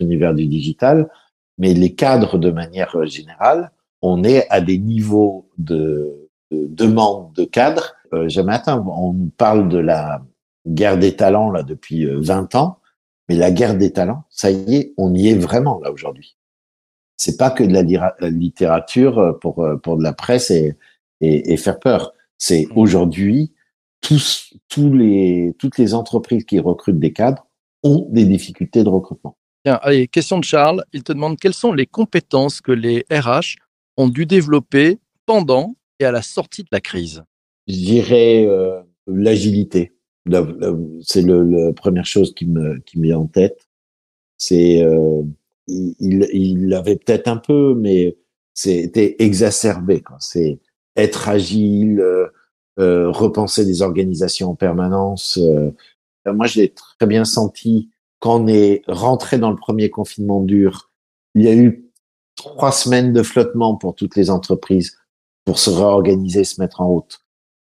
l'univers 0.00 0.34
du 0.34 0.46
digital. 0.46 1.10
Mais 1.58 1.74
les 1.74 1.94
cadres 1.94 2.38
de 2.38 2.50
manière 2.50 3.06
générale, 3.06 3.70
on 4.06 4.24
est 4.24 4.46
à 4.50 4.60
des 4.60 4.78
niveaux 4.78 5.48
de, 5.58 6.28
de 6.50 6.66
demande 6.66 7.32
de 7.34 7.44
cadres 7.44 7.94
euh, 8.12 8.28
jamais. 8.28 8.56
On 8.66 9.14
parle 9.36 9.68
de 9.68 9.78
la 9.78 10.22
guerre 10.66 10.98
des 10.98 11.16
talents 11.16 11.50
là 11.50 11.62
depuis 11.62 12.06
20 12.06 12.54
ans 12.54 12.78
mais 13.28 13.36
la 13.36 13.50
guerre 13.50 13.76
des 13.76 13.92
talents, 13.92 14.24
ça 14.30 14.50
y 14.50 14.76
est, 14.76 14.94
on 14.96 15.14
y 15.14 15.28
est 15.28 15.34
vraiment 15.34 15.80
là 15.80 15.90
aujourd'hui. 15.90 16.36
C'est 17.16 17.36
pas 17.36 17.50
que 17.50 17.64
de 17.64 17.72
la 17.72 17.82
littérature 18.28 19.18
euh, 19.18 19.32
pour 19.32 19.64
euh, 19.64 19.76
pour 19.76 19.96
de 19.96 20.02
la 20.02 20.12
presse 20.12 20.50
et 20.50 20.76
et, 21.20 21.52
et 21.52 21.56
faire 21.56 21.80
peur. 21.80 22.12
C'est 22.38 22.66
mmh. 22.66 22.78
aujourd'hui 22.78 23.52
tous 24.00 24.54
tous 24.68 24.92
les 24.92 25.54
toutes 25.58 25.78
les 25.78 25.94
entreprises 25.94 26.44
qui 26.44 26.60
recrutent 26.60 27.00
des 27.00 27.12
cadres 27.12 27.46
ont 27.82 28.06
des 28.10 28.24
difficultés 28.24 28.84
de 28.84 28.88
recrutement. 28.88 29.36
Allez, 29.64 30.06
question 30.06 30.38
de 30.38 30.44
Charles. 30.44 30.84
Il 30.92 31.02
te 31.02 31.12
demande 31.12 31.38
quelles 31.38 31.54
sont 31.54 31.72
les 31.72 31.86
compétences 31.86 32.60
que 32.60 32.70
les 32.70 33.04
RH 33.10 33.56
ont 33.96 34.08
dû 34.08 34.26
développer 34.26 34.98
pendant 35.24 35.76
et 35.98 36.04
à 36.04 36.12
la 36.12 36.22
sortie 36.22 36.62
de 36.62 36.68
la 36.72 36.80
crise. 36.80 37.24
Je 37.66 37.74
dirais 37.74 38.46
euh, 38.46 38.80
l'agilité 39.06 39.96
c'est 41.02 41.22
la 41.22 41.72
première 41.72 42.06
chose 42.06 42.34
qui 42.34 42.46
me 42.46 42.78
qui 42.80 42.98
me 42.98 43.04
vient 43.04 43.18
en 43.18 43.26
tête. 43.26 43.68
C'est 44.38 44.82
euh, 44.82 45.22
il, 45.68 46.68
l'avait 46.68 46.96
peut-être 46.96 47.28
un 47.28 47.36
peu, 47.36 47.74
mais 47.74 48.16
c'était 48.54 49.16
exacerbé. 49.18 50.02
C'est 50.20 50.58
être 50.96 51.28
agile, 51.28 52.00
euh, 52.00 52.26
euh, 52.78 53.10
repenser 53.10 53.64
des 53.64 53.82
organisations 53.82 54.50
en 54.50 54.54
permanence. 54.54 55.38
Euh. 55.38 55.70
moi, 56.26 56.46
je 56.46 56.60
l'ai 56.60 56.68
très 56.70 57.06
bien 57.06 57.24
senti 57.24 57.90
quand 58.18 58.42
on 58.42 58.48
est 58.48 58.82
rentré 58.86 59.38
dans 59.38 59.50
le 59.50 59.56
premier 59.56 59.90
confinement 59.90 60.40
dur. 60.40 60.90
Il 61.34 61.42
y 61.42 61.48
a 61.48 61.54
eu 61.54 61.85
trois 62.36 62.72
semaines 62.72 63.12
de 63.12 63.22
flottement 63.22 63.74
pour 63.74 63.94
toutes 63.94 64.16
les 64.16 64.30
entreprises 64.30 64.96
pour 65.44 65.58
se 65.58 65.70
réorganiser, 65.70 66.44
se 66.44 66.60
mettre 66.60 66.80
en 66.80 66.88
route. 66.88 67.20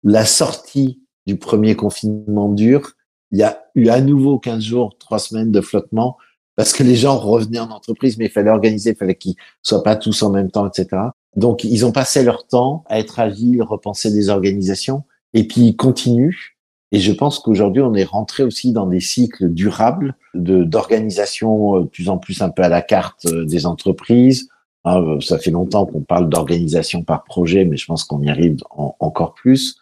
La 0.02 0.24
sortie 0.24 1.02
du 1.26 1.36
premier 1.36 1.76
confinement 1.76 2.48
dur, 2.48 2.92
il 3.30 3.38
y 3.38 3.42
a 3.42 3.62
eu 3.74 3.88
à 3.88 4.00
nouveau 4.00 4.38
15 4.38 4.62
jours, 4.62 4.96
trois 4.98 5.18
semaines 5.18 5.52
de 5.52 5.60
flottement 5.60 6.16
parce 6.56 6.72
que 6.72 6.82
les 6.82 6.96
gens 6.96 7.16
revenaient 7.18 7.60
en 7.60 7.70
entreprise, 7.70 8.18
mais 8.18 8.24
il 8.24 8.30
fallait 8.32 8.50
organiser, 8.50 8.90
il 8.90 8.96
fallait 8.96 9.14
qu'ils 9.14 9.36
soient 9.62 9.84
pas 9.84 9.94
tous 9.94 10.22
en 10.24 10.30
même 10.30 10.50
temps, 10.50 10.66
etc. 10.66 11.02
Donc, 11.36 11.62
ils 11.62 11.86
ont 11.86 11.92
passé 11.92 12.24
leur 12.24 12.48
temps 12.48 12.82
à 12.86 12.98
être 12.98 13.20
agiles, 13.20 13.62
repenser 13.62 14.10
des 14.10 14.28
organisations, 14.28 15.04
et 15.34 15.46
puis 15.46 15.60
ils 15.68 15.76
continuent. 15.76 16.56
Et 16.90 17.00
je 17.00 17.12
pense 17.12 17.38
qu'aujourd'hui, 17.38 17.82
on 17.82 17.94
est 17.94 18.04
rentré 18.04 18.42
aussi 18.42 18.72
dans 18.72 18.86
des 18.86 19.00
cycles 19.00 19.48
durables 19.50 20.14
d'organisation 20.34 21.76
euh, 21.76 21.80
de 21.82 21.86
plus 21.86 22.08
en 22.08 22.18
plus 22.18 22.40
un 22.40 22.50
peu 22.50 22.62
à 22.62 22.68
la 22.68 22.82
carte 22.82 23.26
euh, 23.26 23.44
des 23.44 23.66
entreprises. 23.66 24.48
Hein, 24.84 25.18
ça 25.20 25.38
fait 25.38 25.50
longtemps 25.50 25.86
qu'on 25.86 26.00
parle 26.00 26.28
d'organisation 26.28 27.02
par 27.02 27.24
projet, 27.24 27.64
mais 27.64 27.76
je 27.76 27.86
pense 27.86 28.04
qu'on 28.04 28.22
y 28.22 28.30
arrive 28.30 28.56
encore 29.00 29.34
plus 29.34 29.76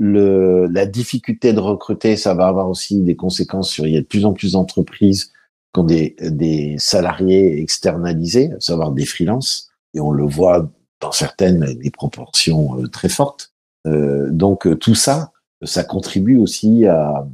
la 0.00 0.86
difficulté 0.86 1.52
de 1.52 1.60
recruter, 1.60 2.16
ça 2.16 2.34
va 2.34 2.46
avoir 2.46 2.68
aussi 2.68 3.00
des 3.00 3.16
conséquences 3.16 3.70
sur. 3.70 3.86
Il 3.86 3.92
y 3.92 3.96
a 3.96 4.00
de 4.00 4.06
plus 4.06 4.24
en 4.24 4.32
plus 4.32 4.52
d'entreprises 4.52 5.32
qui 5.74 5.80
ont 5.80 5.84
des, 5.84 6.76
salariés 6.78 7.60
externalisés, 7.60 8.52
à 8.52 8.60
savoir 8.60 8.92
des 8.92 9.04
freelances, 9.04 9.70
et 9.94 10.00
on 10.00 10.10
le 10.10 10.24
voit 10.24 10.68
dans 11.00 11.12
certaines 11.12 11.74
des 11.74 11.90
proportions 11.90 12.80
euh, 12.80 12.88
très 12.88 13.08
fortes. 13.08 13.52
Euh, 13.86 14.28
donc 14.30 14.66
euh, 14.66 14.74
tout 14.74 14.94
ça, 14.94 15.32
ça 15.62 15.84
contribue 15.84 16.38
aussi 16.38 16.86
à 16.86 17.26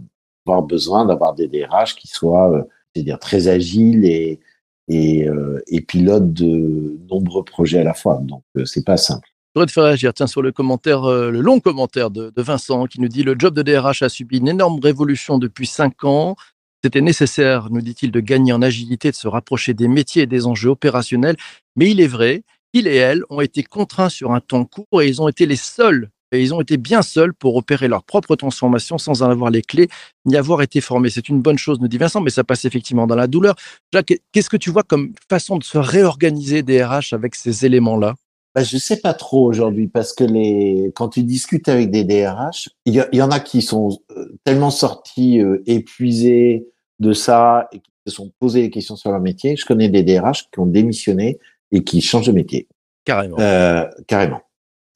avoir 0.46 0.62
besoin 0.62 1.04
d'avoir 1.06 1.34
des 1.34 1.48
DRH 1.48 1.96
qui 1.96 2.08
soient, 2.08 2.66
c'est-à-dire 2.94 3.18
très 3.18 3.48
agiles 3.48 4.04
et 4.04 4.40
et, 4.88 5.26
et 5.66 5.80
pilotent 5.80 6.32
de 6.32 6.96
nombreux 7.10 7.44
projets 7.44 7.80
à 7.80 7.84
la 7.84 7.92
fois. 7.94 8.20
Donc 8.22 8.44
c'est 8.64 8.84
pas 8.84 8.96
simple. 8.96 9.28
Je 9.56 9.60
voudrais 9.60 9.68
te 9.68 9.72
faire 9.72 9.84
réagir 9.84 10.12
tiens, 10.12 10.26
sur 10.26 10.42
le 10.42 10.52
commentaire, 10.52 11.04
euh, 11.04 11.30
le 11.30 11.40
long 11.40 11.60
commentaire 11.60 12.10
de, 12.10 12.30
Vincent 12.36 12.84
qui 12.84 13.00
nous 13.00 13.08
dit 13.08 13.22
le 13.22 13.36
job 13.38 13.54
de 13.54 13.62
DRH 13.62 14.02
a 14.02 14.10
subi 14.10 14.36
une 14.36 14.48
énorme 14.48 14.78
révolution 14.80 15.38
depuis 15.38 15.66
cinq 15.66 16.04
ans. 16.04 16.36
C'était 16.84 17.00
nécessaire, 17.00 17.70
nous 17.70 17.80
dit-il, 17.80 18.10
de 18.10 18.20
gagner 18.20 18.52
en 18.52 18.60
agilité, 18.60 19.10
de 19.10 19.16
se 19.16 19.26
rapprocher 19.26 19.72
des 19.72 19.88
métiers 19.88 20.24
et 20.24 20.26
des 20.26 20.46
enjeux 20.46 20.68
opérationnels. 20.68 21.36
Mais 21.74 21.90
il 21.90 22.02
est 22.02 22.06
vrai 22.06 22.42
qu'ils 22.74 22.86
et 22.86 22.96
elles 22.96 23.22
ont 23.30 23.40
été 23.40 23.62
contraints 23.62 24.10
sur 24.10 24.32
un 24.32 24.40
temps 24.40 24.66
court 24.66 25.00
et 25.00 25.08
ils 25.08 25.22
ont 25.22 25.28
été 25.28 25.46
les 25.46 25.56
seuls 25.56 26.10
et 26.32 26.42
ils 26.42 26.54
ont 26.54 26.60
été 26.60 26.76
bien 26.76 27.02
seuls 27.02 27.32
pour 27.32 27.56
opérer 27.56 27.88
leur 27.88 28.02
propre 28.02 28.36
transformation 28.36 28.98
sans 28.98 29.22
en 29.22 29.30
avoir 29.30 29.50
les 29.50 29.62
clés 29.62 29.88
ni 30.24 30.36
avoir 30.36 30.62
été 30.62 30.80
formés. 30.80 31.10
C'est 31.10 31.28
une 31.28 31.40
bonne 31.40 31.58
chose, 31.58 31.80
nous 31.80 31.88
dit 31.88 31.98
Vincent, 31.98 32.20
mais 32.20 32.30
ça 32.30 32.44
passe 32.44 32.64
effectivement 32.64 33.06
dans 33.06 33.16
la 33.16 33.26
douleur. 33.26 33.54
Jacques, 33.92 34.14
qu'est-ce 34.32 34.50
que 34.50 34.56
tu 34.56 34.70
vois 34.70 34.82
comme 34.82 35.12
façon 35.28 35.58
de 35.58 35.64
se 35.64 35.78
réorganiser 35.78 36.62
des 36.62 36.84
RH 36.84 37.12
avec 37.12 37.34
ces 37.34 37.64
éléments-là? 37.66 38.14
Bah, 38.56 38.62
je 38.62 38.78
sais 38.78 38.96
pas 38.96 39.12
trop 39.12 39.44
aujourd'hui 39.44 39.86
parce 39.86 40.14
que 40.14 40.24
les 40.24 40.90
quand 40.94 41.10
tu 41.10 41.22
discutes 41.22 41.68
avec 41.68 41.90
des 41.90 42.04
DRH, 42.04 42.70
il 42.86 43.06
y, 43.12 43.20
en 43.20 43.30
a 43.30 43.38
qui 43.38 43.60
sont 43.60 43.98
euh, 44.16 44.34
tellement 44.44 44.70
sortis 44.70 45.42
euh, 45.42 45.62
épuisés 45.66 46.66
de 46.98 47.12
ça 47.12 47.68
et 47.70 47.80
qui 47.80 47.90
se 48.06 48.14
sont 48.14 48.32
posés 48.38 48.62
des 48.62 48.70
questions 48.70 48.96
sur 48.96 49.10
leur 49.10 49.20
métier. 49.20 49.56
Je 49.56 49.66
connais 49.66 49.90
des 49.90 50.02
DRH 50.02 50.48
qui 50.50 50.58
ont 50.58 50.64
démissionné 50.64 51.38
et 51.70 51.84
qui 51.84 52.00
changent 52.00 52.28
de 52.28 52.32
métier. 52.32 52.66
Carrément. 53.04 53.36
Euh, 53.38 53.84
carrément. 54.06 54.40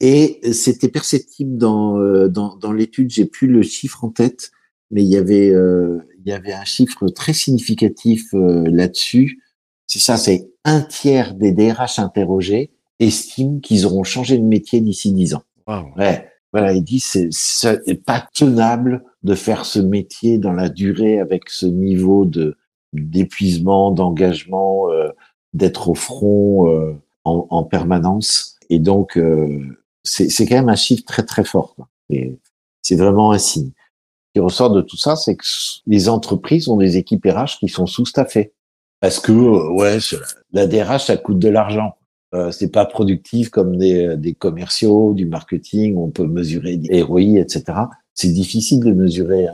Et 0.01 0.41
c'était 0.51 0.89
perceptible 0.89 1.57
dans 1.57 1.97
euh, 1.97 2.27
dans, 2.27 2.57
dans 2.57 2.73
l'étude. 2.73 3.09
J'ai 3.09 3.25
plus 3.25 3.47
le 3.47 3.61
chiffre 3.61 4.03
en 4.03 4.09
tête, 4.09 4.51
mais 4.89 5.03
il 5.03 5.09
y 5.09 5.17
avait 5.17 5.47
il 5.47 6.27
y 6.27 6.33
avait 6.33 6.53
un 6.53 6.65
chiffre 6.65 7.07
très 7.07 7.33
significatif 7.33 8.33
là-dessus. 8.33 9.39
C'est 9.87 9.99
ça, 9.99 10.17
c'est 10.17 10.51
un 10.65 10.81
tiers 10.81 11.33
des 11.35 11.53
DRH 11.53 11.99
interrogés 11.99 12.71
estiment 13.01 13.59
qu'ils 13.59 13.85
auront 13.85 14.03
changé 14.03 14.37
de 14.37 14.43
métier 14.43 14.79
d'ici 14.79 15.11
dix 15.11 15.33
ans. 15.33 15.43
Ouais. 15.97 16.27
Voilà, 16.53 16.73
il 16.73 16.83
dit 16.83 16.99
c'est 16.99 17.29
c'est 17.31 18.03
pas 18.03 18.27
tenable 18.33 19.03
de 19.23 19.35
faire 19.35 19.65
ce 19.65 19.79
métier 19.79 20.37
dans 20.37 20.51
la 20.51 20.67
durée 20.67 21.19
avec 21.19 21.49
ce 21.49 21.65
niveau 21.65 22.25
de 22.25 22.57
d'épuisement, 22.93 23.91
d'engagement, 23.91 24.91
euh, 24.91 25.09
d'être 25.53 25.89
au 25.89 25.95
front 25.95 26.67
euh, 26.69 26.93
en, 27.23 27.47
en, 27.49 27.63
permanence. 27.63 28.57
Et 28.69 28.79
donc 28.79 29.17
euh, 29.17 29.61
c'est 30.03 30.47
quand 30.47 30.55
même 30.55 30.69
un 30.69 30.75
chiffre 30.75 31.03
très 31.05 31.23
très 31.23 31.43
fort. 31.43 31.75
Et 32.09 32.37
c'est 32.81 32.95
vraiment 32.95 33.31
un 33.31 33.37
signe. 33.37 33.71
Ce 33.71 34.39
qui 34.39 34.39
ressort 34.39 34.71
de 34.71 34.81
tout 34.81 34.97
ça, 34.97 35.15
c'est 35.15 35.35
que 35.35 35.45
les 35.85 36.09
entreprises 36.09 36.67
ont 36.67 36.77
des 36.77 36.97
équipes 36.97 37.25
RH 37.25 37.59
qui 37.59 37.67
sont 37.67 37.85
sous-staffées. 37.85 38.53
Parce 38.99 39.19
que, 39.19 39.31
ouais, 39.31 39.97
la 40.53 40.67
DRH, 40.67 41.05
ça 41.05 41.17
coûte 41.17 41.39
de 41.39 41.49
l'argent. 41.49 41.95
Euh, 42.33 42.51
c'est 42.51 42.69
pas 42.69 42.85
productif 42.85 43.49
comme 43.49 43.75
des, 43.75 44.15
des, 44.15 44.33
commerciaux, 44.33 45.13
du 45.13 45.25
marketing, 45.25 45.97
on 45.97 46.11
peut 46.11 46.25
mesurer 46.25 46.77
des 46.77 47.01
ROI, 47.01 47.39
etc. 47.39 47.63
C'est 48.13 48.31
difficile 48.31 48.79
de 48.79 48.93
mesurer 48.93 49.47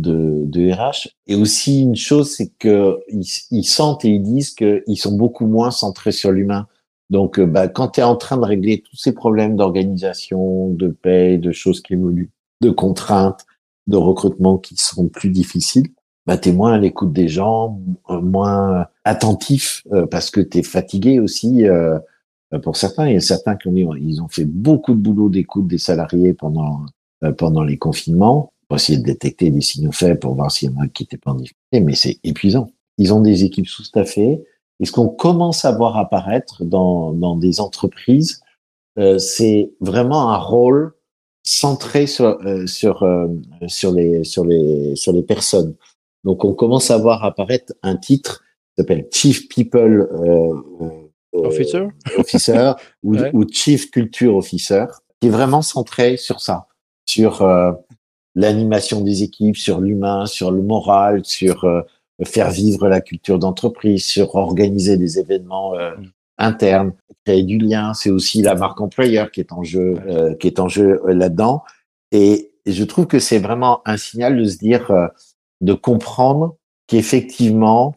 de, 0.00 0.44
de 0.46 0.70
RH. 0.70 1.08
Et 1.26 1.34
aussi 1.34 1.82
une 1.82 1.96
chose, 1.96 2.34
c'est 2.34 2.50
que 2.58 2.98
ils, 3.08 3.64
sentent 3.64 4.04
et 4.04 4.10
ils 4.10 4.22
disent 4.22 4.50
qu'ils 4.50 4.98
sont 4.98 5.16
beaucoup 5.16 5.46
moins 5.46 5.70
centrés 5.70 6.12
sur 6.12 6.32
l'humain. 6.32 6.66
Donc, 7.10 7.38
euh, 7.38 7.46
bah, 7.46 7.68
quand 7.68 7.88
tu 7.88 8.00
es 8.00 8.02
en 8.02 8.16
train 8.16 8.36
de 8.36 8.44
régler 8.44 8.80
tous 8.80 8.96
ces 8.96 9.12
problèmes 9.12 9.56
d'organisation, 9.56 10.70
de 10.70 10.88
paie, 10.88 11.38
de 11.38 11.52
choses 11.52 11.80
qui 11.82 11.94
évoluent, 11.94 12.30
de 12.60 12.70
contraintes, 12.70 13.46
de 13.86 13.96
recrutement 13.96 14.58
qui 14.58 14.76
sont 14.76 15.08
plus 15.08 15.30
difficiles, 15.30 15.88
bah, 16.26 16.38
tu 16.38 16.50
es 16.50 16.52
moins 16.52 16.74
à 16.74 16.78
l'écoute 16.78 17.12
des 17.12 17.28
gens, 17.28 17.80
moins 18.08 18.86
attentif 19.04 19.82
euh, 19.92 20.06
parce 20.06 20.30
que 20.30 20.40
tu 20.40 20.58
es 20.58 20.62
fatigué 20.62 21.18
aussi. 21.18 21.66
Euh, 21.66 21.98
euh, 22.52 22.58
pour 22.58 22.76
certains, 22.76 23.08
il 23.08 23.14
y 23.14 23.16
a 23.16 23.20
certains 23.20 23.56
qui 23.56 23.68
ont 23.68 23.96
ils 23.96 24.20
ont 24.22 24.28
fait 24.28 24.44
beaucoup 24.44 24.94
de 24.94 24.98
boulot 25.00 25.28
d'écoute 25.28 25.66
des 25.66 25.78
salariés 25.78 26.34
pendant 26.34 26.84
euh, 27.24 27.32
pendant 27.32 27.62
les 27.62 27.78
confinements 27.78 28.52
pour 28.68 28.76
essayer 28.76 28.98
de 28.98 29.04
détecter 29.04 29.50
des 29.50 29.60
signaux 29.60 29.92
faibles 29.92 30.18
pour 30.18 30.34
voir 30.34 30.50
s'il 30.50 30.70
y 30.70 30.74
en 30.74 30.80
a 30.80 30.88
qui 30.88 31.02
étaient 31.02 31.16
pas 31.16 31.32
en 31.32 31.34
difficulté, 31.34 31.80
mais 31.80 31.94
c'est 31.94 32.18
épuisant. 32.24 32.70
Ils 32.98 33.12
ont 33.12 33.20
des 33.20 33.44
équipes 33.44 33.66
sous-staffées. 33.66 34.42
Et 34.80 34.86
ce 34.86 34.92
qu'on 34.92 35.08
commence 35.08 35.64
à 35.64 35.72
voir 35.72 35.96
apparaître 35.96 36.64
dans, 36.64 37.12
dans 37.12 37.36
des 37.36 37.60
entreprises, 37.60 38.40
euh, 38.98 39.18
c'est 39.18 39.72
vraiment 39.80 40.32
un 40.32 40.38
rôle 40.38 40.94
centré 41.42 42.06
sur 42.06 42.24
euh, 42.24 42.66
sur 42.66 43.02
euh, 43.02 43.28
sur 43.66 43.92
les 43.92 44.24
sur 44.24 44.44
les 44.44 44.96
sur 44.96 45.12
les 45.12 45.22
personnes. 45.22 45.74
Donc 46.24 46.44
on 46.44 46.54
commence 46.54 46.90
à 46.90 46.98
voir 46.98 47.24
apparaître 47.24 47.72
un 47.82 47.96
titre 47.96 48.42
qui 48.70 48.82
s'appelle 48.82 49.06
Chief 49.10 49.48
People 49.48 50.08
euh, 50.12 50.54
officer, 51.32 51.86
officer 52.18 52.72
ou, 53.02 53.16
ou, 53.32 53.44
chief 53.50 53.90
culture 53.90 54.36
officer, 54.36 54.86
qui 55.20 55.28
est 55.28 55.30
vraiment 55.30 55.62
centré 55.62 56.16
sur 56.16 56.40
ça, 56.40 56.66
sur 57.06 57.42
euh, 57.42 57.72
l'animation 58.34 59.00
des 59.00 59.22
équipes, 59.22 59.56
sur 59.56 59.80
l'humain, 59.80 60.26
sur 60.26 60.50
le 60.50 60.62
moral, 60.62 61.24
sur 61.24 61.64
euh, 61.64 61.82
faire 62.24 62.50
vivre 62.50 62.88
la 62.88 63.00
culture 63.00 63.38
d'entreprise, 63.38 64.04
sur 64.04 64.34
organiser 64.34 64.96
des 64.96 65.18
événements 65.18 65.74
euh, 65.74 65.92
Mm. 66.40 66.46
internes, 66.46 66.92
créer 67.24 67.42
du 67.42 67.58
lien. 67.58 67.94
C'est 67.94 68.10
aussi 68.10 68.42
la 68.42 68.54
marque 68.54 68.80
employeur 68.80 69.30
qui 69.30 69.40
est 69.40 69.52
en 69.52 69.62
jeu, 69.62 69.96
euh, 70.08 70.34
qui 70.34 70.46
est 70.46 70.58
en 70.58 70.68
jeu 70.68 71.00
euh, 71.04 71.14
là-dedans. 71.14 71.62
Et, 72.12 72.46
je 72.66 72.84
trouve 72.84 73.06
que 73.06 73.18
c'est 73.18 73.38
vraiment 73.38 73.80
un 73.86 73.96
signal 73.96 74.36
de 74.36 74.44
se 74.44 74.58
dire, 74.58 74.90
euh, 74.90 75.08
de 75.62 75.72
comprendre 75.72 76.56
qu'effectivement, 76.86 77.96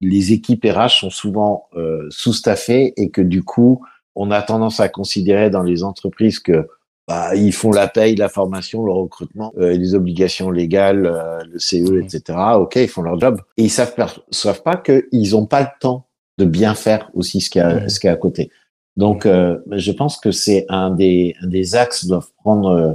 les 0.00 0.32
équipes 0.32 0.64
RH 0.64 1.00
sont 1.00 1.10
souvent 1.10 1.66
euh, 1.74 2.06
sous-staffées 2.10 2.94
et 2.96 3.10
que 3.10 3.20
du 3.20 3.42
coup, 3.42 3.84
on 4.14 4.30
a 4.30 4.40
tendance 4.40 4.78
à 4.78 4.88
considérer 4.88 5.50
dans 5.50 5.64
les 5.64 5.82
entreprises 5.82 6.38
que 6.38 6.68
bah, 7.06 7.34
ils 7.36 7.52
font 7.52 7.70
la 7.70 7.86
paye, 7.88 8.14
la 8.16 8.28
formation, 8.28 8.84
le 8.84 8.92
recrutement, 8.92 9.52
euh, 9.58 9.72
les 9.76 9.94
obligations 9.94 10.50
légales, 10.50 11.06
euh, 11.06 11.42
le 11.44 11.58
CE, 11.58 11.76
Mhm. 11.90 12.02
etc. 12.02 12.38
Ok, 12.56 12.76
ils 12.76 12.88
font 12.88 13.02
leur 13.02 13.18
job. 13.20 13.40
Et 13.56 13.64
ils 13.64 13.70
savent, 13.70 13.94
savent 14.30 14.62
pas 14.62 14.76
qu'ils 14.76 15.30
n'ont 15.32 15.46
pas 15.46 15.60
le 15.62 15.68
temps 15.80 16.06
de 16.38 16.44
bien 16.44 16.74
faire 16.74 17.10
aussi 17.14 17.40
ce 17.40 17.50
qu'il 17.50 17.60
y 17.60 17.62
a, 17.62 17.88
ce 17.88 18.00
qu'il 18.00 18.08
y 18.08 18.10
a 18.10 18.14
à 18.14 18.16
côté. 18.16 18.50
Donc, 18.96 19.26
euh, 19.26 19.58
je 19.72 19.92
pense 19.92 20.18
que 20.18 20.30
c'est 20.30 20.66
un 20.68 20.90
des, 20.90 21.34
un 21.42 21.46
des 21.48 21.74
axes 21.74 22.02
que 22.02 22.08
doivent 22.08 22.30
prendre 22.38 22.70
euh, 22.70 22.92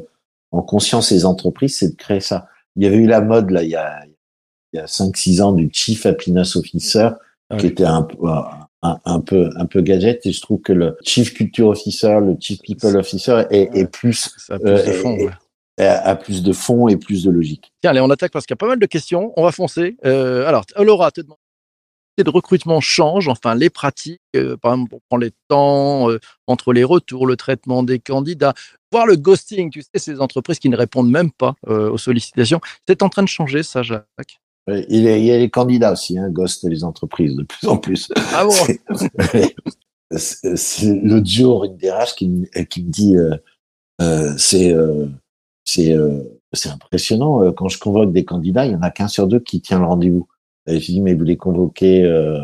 en 0.52 0.62
conscience 0.62 1.12
les 1.12 1.26
entreprises, 1.26 1.78
c'est 1.78 1.90
de 1.92 1.96
créer 1.96 2.22
ça. 2.22 2.48
Il 2.76 2.84
y 2.84 2.88
avait 2.88 2.98
eu 2.98 3.06
la 3.08 3.22
mode, 3.22 3.52
là, 3.52 3.62
il 3.64 3.70
y 3.70 3.76
a, 3.76 4.04
il 4.74 4.78
y 4.78 4.80
a 4.80 4.86
5-6 4.88 5.42
ans, 5.42 5.52
du 5.52 5.70
Chief 5.72 6.06
Happiness 6.06 6.56
Officer, 6.56 7.10
qui 7.58 7.68
était 7.68 7.84
un, 7.86 8.04
peu- 8.04 8.18
un, 8.82 8.98
un 9.06 9.20
peu 9.20 9.50
un 9.58 9.66
peu 9.66 9.82
gadget 9.82 10.26
et 10.26 10.32
je 10.32 10.42
trouve 10.42 10.62
que 10.62 10.72
le 10.74 10.98
chief 11.04 11.34
culture 11.34 11.68
officer 11.68 12.20
le 12.22 12.36
chief 12.40 12.60
people 12.62 12.96
officer 12.98 13.44
est, 13.50 13.70
est 13.76 13.92
plus 13.92 14.30
Ça 14.38 14.56
a 14.56 14.60
plus 14.60 14.70
euh, 14.70 14.86
de 14.86 14.92
fond. 14.94 15.16
et- 15.18 15.26
ouais. 15.26 15.86
a, 15.86 16.08
a 16.10 16.16
plus 16.16 16.44
de 16.44 16.54
fond 16.54 16.88
et 16.88 16.98
plus 16.98 17.24
de 17.24 17.32
logique 17.32 17.72
Tiens, 17.82 17.92
allez, 17.92 18.00
on 18.02 18.10
attaque 18.10 18.32
parce 18.32 18.46
qu'il 18.46 18.54
y 18.54 18.58
a 18.58 18.64
pas 18.64 18.68
mal 18.68 18.80
de 18.80 18.86
questions. 18.86 19.34
On 19.38 19.44
va 19.44 19.52
foncer. 19.52 19.98
Euh, 20.06 20.46
alors, 20.48 20.64
Laura, 20.78 21.12
te 21.12 21.22
demande 21.22 21.38
de 22.18 22.30
recrutement 22.30 22.82
change, 22.82 23.30
enfin 23.30 23.56
les 23.56 23.70
pratiques, 23.70 24.20
euh, 24.36 24.58
par 24.58 24.74
exemple, 24.74 24.96
on 24.96 25.00
prend 25.10 25.18
les 25.18 25.32
temps 25.48 26.10
euh, 26.12 26.20
entre 26.48 26.74
les 26.74 26.84
retours, 26.84 27.26
le 27.26 27.38
traitement 27.38 27.82
des 27.82 28.00
candidats, 28.00 28.54
voire 28.92 29.06
le 29.06 29.16
ghosting, 29.16 29.70
tu 29.72 29.82
sais, 29.82 29.88
ces 29.96 30.20
entreprises 30.20 30.60
qui 30.60 30.68
ne 30.68 30.76
répondent 30.76 31.10
même 31.10 31.32
pas 31.32 31.56
euh, 31.70 31.90
aux 31.90 31.98
sollicitations. 31.98 32.60
C'est 32.90 33.04
en 33.04 33.10
train 33.10 33.24
de 33.24 33.30
changer, 33.30 33.64
ça, 33.64 33.84
Jacques? 33.84 34.04
Euh, 34.20 34.49
il, 34.90 35.02
y 35.02 35.08
a, 35.08 35.18
il 35.18 35.24
y 35.26 35.32
a 35.32 35.38
les 35.38 35.50
candidats 35.50 35.92
aussi 35.94 36.18
hein, 36.18 36.30
ghost 36.30 36.64
les 36.68 36.84
entreprises 36.84 37.36
de 37.36 37.44
plus 37.44 37.68
en 37.68 37.78
plus 37.78 38.10
Ah 38.34 38.46
bon? 38.46 38.52
C'est- 40.12 41.02
l'autre 41.04 41.28
jour 41.30 41.66
une 41.66 41.78
DRH 41.78 42.16
qui 42.16 42.30
me, 42.30 42.46
qui 42.64 42.84
me 42.84 42.90
dit 42.90 43.16
euh, 43.16 43.36
euh, 44.02 44.34
c'est 44.38 44.74
euh, 44.74 45.06
c'est 45.66 45.94
euh, 45.94 46.24
impressionnant 46.66 47.44
euh, 47.44 47.52
quand 47.52 47.68
je 47.70 47.78
convoque 47.80 48.12
des 48.12 48.26
candidats 48.26 48.66
il 48.66 48.72
y 48.72 48.76
en 48.76 48.82
a 48.82 48.90
qu'un 48.90 49.08
sur 49.08 49.28
deux 49.28 49.40
qui 49.40 49.62
tient 49.62 49.80
le 49.80 49.86
rendez-vous 49.86 50.28
et 50.68 50.80
je 50.80 50.86
dis 50.92 51.02
mais 51.02 51.14
vous 51.14 51.24
les 51.26 51.38
convoquez 51.38 52.04
euh, 52.04 52.40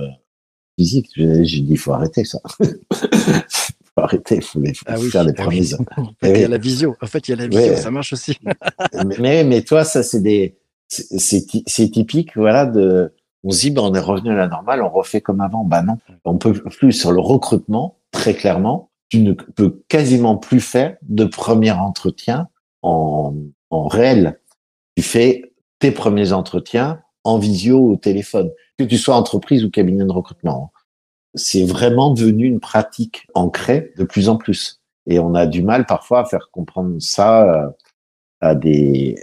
physique? 0.77 1.09
J'ai 1.15 1.43
dit 1.43 1.67
il 1.71 1.77
faut 1.77 1.93
arrêter 1.93 2.23
ça 2.23 2.39
faut 3.95 4.01
arrêter 4.01 4.35
il 4.35 4.41
faut, 4.43 4.59
les, 4.59 4.73
faut 4.73 4.85
Ah 4.87 4.97
oui, 4.99 5.09
faire 5.09 5.23
les 5.23 5.33
ah 5.37 5.41
premiers 5.43 5.61
oui. 5.73 5.85
En 5.97 6.05
fait, 6.21 6.31
il 6.35 6.41
y 6.41 6.43
a 6.43 6.47
la 6.49 6.57
visio. 6.57 6.95
En 7.01 7.07
fait, 7.07 7.27
il 7.27 7.31
y 7.31 7.33
a 7.33 7.37
la 7.37 7.47
visio, 7.47 7.71
Ouais. 7.71 7.77
ça 7.77 7.89
marche 7.91 8.11
aussi. 8.13 8.37
mais, 9.05 9.15
mais, 9.19 9.43
mais 9.45 9.61
toi, 9.63 9.85
ça, 9.85 10.03
c'est 10.03 10.19
des, 10.21 10.55
c'est, 10.87 11.19
c'est 11.19 11.45
ty- 11.45 11.63
c'est 11.67 11.89
typique, 11.89 12.35
voilà, 12.35 12.65
de, 12.65 13.13
on 13.43 13.51
se 13.51 13.61
dit, 13.61 13.71
bah, 13.71 13.81
on 13.83 13.93
est 13.93 13.99
revenu 13.99 14.31
à 14.31 14.35
la 14.35 14.47
normale, 14.47 14.81
on 14.81 14.89
refait 14.89 15.21
comme 15.21 15.41
avant. 15.41 15.63
Bah 15.63 15.81
non, 15.81 15.97
on 16.23 16.37
peut 16.37 16.53
plus 16.53 16.93
sur 16.93 17.11
le 17.11 17.19
recrutement, 17.19 17.97
très 18.11 18.33
clairement, 18.33 18.89
tu 19.09 19.19
ne 19.19 19.33
peux 19.33 19.83
quasiment 19.87 20.37
plus 20.37 20.61
faire 20.61 20.97
de 21.03 21.25
premier 21.25 21.71
entretien 21.71 22.47
en, 22.81 23.35
en 23.69 23.87
réel. 23.87 24.39
Tu 24.95 25.03
fais 25.03 25.53
tes 25.79 25.91
premiers 25.91 26.33
entretiens 26.33 27.01
en 27.23 27.37
visio 27.37 27.77
ou 27.77 27.93
au 27.93 27.97
téléphone, 27.97 28.51
que 28.77 28.83
tu 28.83 28.97
sois 28.97 29.15
entreprise 29.15 29.63
ou 29.63 29.69
cabinet 29.69 30.05
de 30.05 30.11
recrutement. 30.11 30.71
C'est 31.33 31.65
vraiment 31.65 32.11
devenu 32.11 32.45
une 32.45 32.59
pratique 32.59 33.27
ancrée 33.33 33.91
de 33.97 34.03
plus 34.05 34.29
en 34.29 34.37
plus. 34.37 34.81
Et 35.07 35.19
on 35.19 35.35
a 35.35 35.45
du 35.45 35.61
mal 35.61 35.85
parfois 35.85 36.21
à 36.21 36.25
faire 36.25 36.49
comprendre 36.51 36.95
ça 36.99 37.65
euh, 37.65 37.69
à 38.41 38.55
des, 38.55 39.15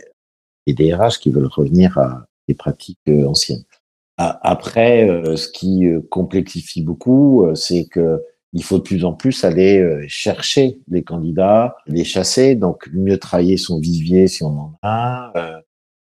des 0.66 0.74
DRH 0.74 1.18
qui 1.18 1.30
veulent 1.30 1.46
revenir 1.46 1.98
à 1.98 2.26
des 2.48 2.54
pratiques 2.54 2.98
euh, 3.08 3.26
anciennes. 3.26 3.64
Après, 4.18 5.08
euh, 5.08 5.36
ce 5.36 5.48
qui 5.48 5.86
euh, 5.86 6.00
complexifie 6.10 6.82
beaucoup, 6.82 7.46
c'est 7.54 7.86
que 7.86 8.22
il 8.52 8.62
faut 8.62 8.76
de 8.76 8.82
plus 8.82 9.04
en 9.06 9.14
plus 9.14 9.44
aller 9.44 10.06
chercher 10.08 10.78
les 10.86 11.02
candidats, 11.02 11.74
les 11.86 12.04
chasser, 12.04 12.54
donc 12.54 12.86
mieux 12.92 13.16
travailler 13.16 13.56
son 13.56 13.80
vivier 13.80 14.28
si 14.28 14.42
on 14.44 14.48
en 14.48 14.78
a, 14.82 15.32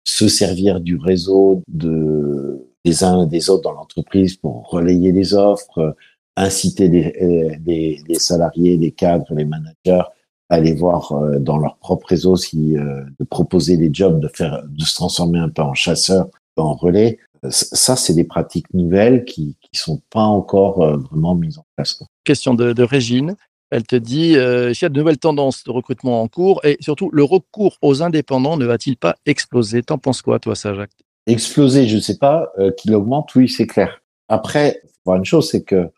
se 0.03 0.27
servir 0.27 0.79
du 0.79 0.97
réseau 0.97 1.61
de 1.67 2.65
des 2.83 3.03
uns 3.03 3.25
et 3.25 3.27
des 3.27 3.51
autres 3.51 3.61
dans 3.61 3.73
l'entreprise 3.73 4.35
pour 4.35 4.67
relayer 4.67 5.11
les 5.11 5.35
offres, 5.35 5.95
inciter 6.35 6.89
des 6.89 8.01
salariés, 8.17 8.77
des 8.77 8.91
cadres, 8.93 9.31
les 9.35 9.45
managers 9.45 10.09
aller 10.49 10.73
voir 10.73 11.11
euh, 11.11 11.39
dans 11.39 11.57
leur 11.57 11.77
propre 11.77 12.07
réseau 12.07 12.35
si 12.35 12.77
euh, 12.77 13.03
de 13.19 13.25
proposer 13.25 13.77
des 13.77 13.89
jobs, 13.93 14.19
de 14.19 14.27
faire, 14.27 14.63
de 14.67 14.83
se 14.83 14.95
transformer 14.95 15.39
un 15.39 15.49
peu 15.49 15.61
en 15.61 15.73
chasseur, 15.73 16.27
en 16.57 16.73
relais. 16.73 17.19
Euh, 17.45 17.49
Ça, 17.51 17.95
c'est 17.95 18.13
des 18.13 18.25
pratiques 18.25 18.73
nouvelles 18.73 19.23
qui 19.25 19.55
qui 19.61 19.79
sont 19.79 20.01
pas 20.09 20.23
encore 20.23 20.81
euh, 20.81 20.97
vraiment 20.97 21.35
mises 21.35 21.57
en 21.57 21.65
place. 21.75 22.03
Question 22.23 22.53
de, 22.53 22.73
de 22.73 22.83
Régine. 22.83 23.35
Elle 23.71 23.85
te 23.85 23.95
dit 23.95 24.35
euh, 24.35 24.73
s'il 24.73 24.85
y 24.85 24.87
a 24.87 24.89
de 24.89 24.97
nouvelles 24.97 25.19
tendances 25.19 25.63
de 25.63 25.69
recrutement 25.69 26.23
en 26.23 26.27
cours 26.27 26.59
et 26.65 26.77
surtout 26.79 27.11
le 27.11 27.23
recours 27.23 27.77
aux 27.83 28.01
indépendants 28.01 28.57
ne 28.57 28.65
va-t-il 28.65 28.97
pas 28.97 29.15
exploser? 29.27 29.83
T'en 29.83 29.99
penses 29.99 30.23
quoi, 30.23 30.39
toi, 30.39 30.55
ça, 30.55 30.73
Jacques 30.73 30.89
Exploser, 31.27 31.87
je 31.87 31.99
sais 31.99 32.17
pas, 32.17 32.51
euh, 32.57 32.71
qu'il 32.71 32.95
augmente, 32.95 33.35
oui, 33.35 33.47
c'est 33.47 33.67
clair. 33.67 34.01
Après, 34.27 34.81
une 35.05 35.25
chose, 35.25 35.49
c'est 35.49 35.63
que 35.63 35.89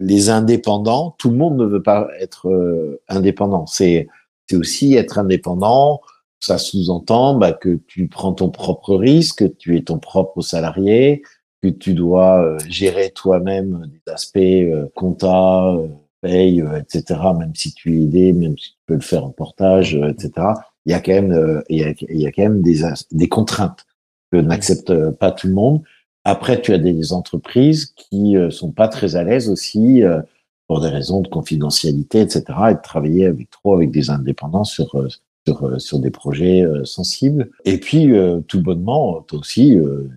les 0.00 0.30
indépendants, 0.30 1.14
tout 1.18 1.30
le 1.30 1.36
monde 1.36 1.56
ne 1.56 1.64
veut 1.64 1.82
pas 1.82 2.08
être 2.20 2.48
euh, 2.48 3.00
indépendant. 3.08 3.66
C'est 3.66 4.06
c'est 4.48 4.56
aussi 4.56 4.94
être 4.94 5.18
indépendant. 5.18 6.00
Ça 6.40 6.58
sous-entend 6.58 7.34
bah, 7.34 7.52
que 7.52 7.80
tu 7.86 8.08
prends 8.08 8.32
ton 8.32 8.50
propre 8.50 8.94
risque, 8.94 9.38
que 9.38 9.44
tu 9.44 9.76
es 9.76 9.82
ton 9.82 9.98
propre 9.98 10.40
salarié, 10.40 11.22
que 11.62 11.68
tu 11.68 11.94
dois 11.94 12.42
euh, 12.42 12.58
gérer 12.68 13.10
toi-même 13.10 13.90
des 13.92 14.12
aspects 14.12 14.38
euh, 14.38 14.86
compta, 14.94 15.74
euh, 15.74 15.88
paye, 16.20 16.62
euh, 16.62 16.80
etc. 16.80 17.20
Même 17.38 17.54
si 17.54 17.74
tu 17.74 17.98
es 17.98 18.02
aidé, 18.04 18.32
même 18.32 18.56
si 18.56 18.70
tu 18.70 18.78
peux 18.86 18.94
le 18.94 19.00
faire 19.00 19.24
en 19.24 19.30
portage, 19.30 19.96
euh, 19.96 20.10
etc. 20.10 20.46
Il 20.86 20.92
y 20.92 20.94
a 20.94 21.00
quand 21.00 21.12
même, 21.12 21.62
il 21.68 21.78
y 21.78 21.84
a, 21.84 21.92
il 22.08 22.20
y 22.20 22.26
a 22.26 22.32
quand 22.32 22.44
même 22.44 22.62
des, 22.62 22.80
des 23.10 23.28
contraintes 23.28 23.84
que 24.32 24.38
n'accepte 24.38 25.10
pas 25.10 25.32
tout 25.32 25.48
le 25.48 25.52
monde. 25.52 25.82
Après, 26.28 26.60
tu 26.60 26.74
as 26.74 26.78
des 26.78 27.14
entreprises 27.14 27.94
qui 27.96 28.36
euh, 28.36 28.50
sont 28.50 28.70
pas 28.70 28.88
très 28.88 29.16
à 29.16 29.24
l'aise 29.24 29.48
aussi 29.48 30.02
euh, 30.02 30.20
pour 30.66 30.82
des 30.82 30.88
raisons 30.88 31.22
de 31.22 31.28
confidentialité, 31.28 32.20
etc. 32.20 32.44
Et 32.68 32.74
de 32.74 32.82
travailler 32.82 33.24
avec 33.24 33.48
trop 33.48 33.74
avec 33.74 33.90
des 33.90 34.10
indépendants 34.10 34.64
sur 34.64 34.94
euh, 34.96 35.08
sur 35.46 35.80
sur 35.80 35.98
des 36.00 36.10
projets 36.10 36.66
sensibles. 36.84 37.50
Et 37.64 37.78
puis 37.80 38.12
tout 38.46 38.60
bonnement, 38.60 39.24
tu 39.26 39.36
aussi 39.36 39.74
euh, 39.74 40.10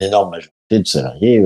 une 0.00 0.06
énorme 0.06 0.30
majorité 0.30 0.78
de 0.78 0.86
salariés 0.86 1.44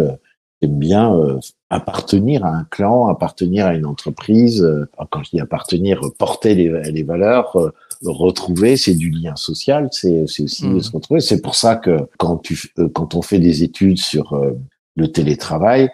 euh, 0.63 0.67
aiment 0.67 0.79
bien 0.79 1.15
euh, 1.15 1.39
appartenir 1.71 2.45
à 2.45 2.51
un 2.51 2.65
clan, 2.65 3.09
appartenir 3.09 3.67
à 3.67 3.75
une 3.75 3.87
entreprise. 3.87 4.63
euh, 4.63 4.89
quand 5.11 5.23
je 5.25 5.31
dis 5.31 5.41
appartenir, 5.41 6.01
porter 6.19 6.55
les, 6.55 6.69
les 6.93 7.03
valeurs, 7.03 7.57
euh, 7.57 7.71
retrouver, 8.05 8.77
c'est 8.77 8.95
du 8.95 9.11
lien 9.11 9.37
social, 9.37 9.89
c'est 9.93 10.23
aussi 10.23 10.67
Mhm. 10.67 10.81
se 10.81 10.93
retrouver. 10.93 11.21
C'est 11.21 11.41
pour 11.41 11.55
ça 11.55 11.77
que 11.77 12.09
quand 12.19 12.39
tu 12.39 12.73
euh, 12.79 12.89
quand 12.89 13.15
on 13.15 13.23
fait 13.23 13.39
des 13.39 13.63
études 13.63 13.99
sur 13.99 14.35
euh, 14.35 14.53
le 14.97 15.11
télétravail, 15.11 15.91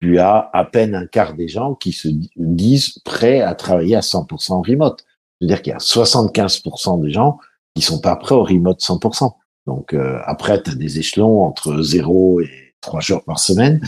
tu 0.00 0.18
as 0.18 0.48
à 0.52 0.64
peine 0.64 0.94
un 0.94 1.06
quart 1.06 1.34
des 1.34 1.48
gens 1.48 1.74
qui 1.74 1.92
se 1.92 2.08
di- 2.08 2.30
disent 2.36 2.98
prêts 3.04 3.40
à 3.42 3.54
travailler 3.54 3.96
à 3.96 4.00
100% 4.00 4.52
en 4.52 4.62
remote. 4.62 5.04
C'est-à-dire 5.40 5.62
qu'il 5.62 5.72
y 5.72 5.76
a 5.76 5.78
75% 5.78 7.00
des 7.02 7.10
gens 7.10 7.38
qui 7.74 7.82
sont 7.82 8.00
pas 8.00 8.16
prêts 8.16 8.34
au 8.34 8.44
remote 8.44 8.80
100%. 8.80 9.32
Donc 9.66 9.92
euh, 9.92 10.18
après, 10.24 10.62
tu 10.62 10.70
as 10.70 10.74
des 10.74 10.98
échelons 10.98 11.42
entre 11.44 11.82
0 11.82 12.40
et 12.40 12.69
3 12.80 13.00
jours 13.00 13.24
par 13.24 13.38
semaine. 13.38 13.80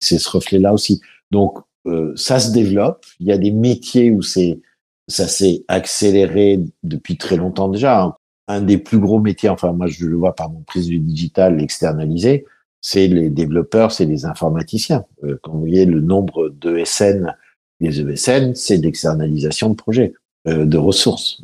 C'est 0.00 0.18
ce 0.18 0.28
reflet-là 0.30 0.72
aussi. 0.72 1.00
Donc 1.30 1.58
euh, 1.86 2.12
ça 2.16 2.38
se 2.40 2.52
développe. 2.52 3.04
Il 3.20 3.26
y 3.26 3.32
a 3.32 3.38
des 3.38 3.50
métiers 3.50 4.10
où 4.10 4.22
c'est 4.22 4.60
ça 5.08 5.26
s'est 5.26 5.64
accéléré 5.68 6.60
depuis 6.82 7.16
très 7.16 7.36
longtemps 7.36 7.68
déjà. 7.68 8.02
hein. 8.02 8.14
Un 8.46 8.60
des 8.62 8.78
plus 8.78 8.98
gros 8.98 9.20
métiers, 9.20 9.48
enfin 9.48 9.72
moi 9.72 9.86
je 9.88 10.06
le 10.06 10.16
vois 10.16 10.34
par 10.34 10.50
mon 10.50 10.60
prise 10.62 10.86
du 10.86 10.98
digital 10.98 11.60
externalisé, 11.62 12.46
c'est 12.80 13.06
les 13.06 13.28
développeurs, 13.28 13.92
c'est 13.92 14.06
les 14.06 14.24
informaticiens. 14.24 15.04
Euh, 15.24 15.38
quand 15.42 15.52
vous 15.52 15.60
voyez 15.60 15.84
le 15.84 16.00
nombre 16.00 16.48
de 16.48 16.82
SN, 16.84 17.34
les 17.80 18.00
ESN, 18.00 18.54
c'est 18.54 18.78
d'externalisation 18.78 19.70
de 19.70 19.74
projets, 19.74 20.14
euh, 20.46 20.64
de 20.64 20.78
ressources. 20.78 21.42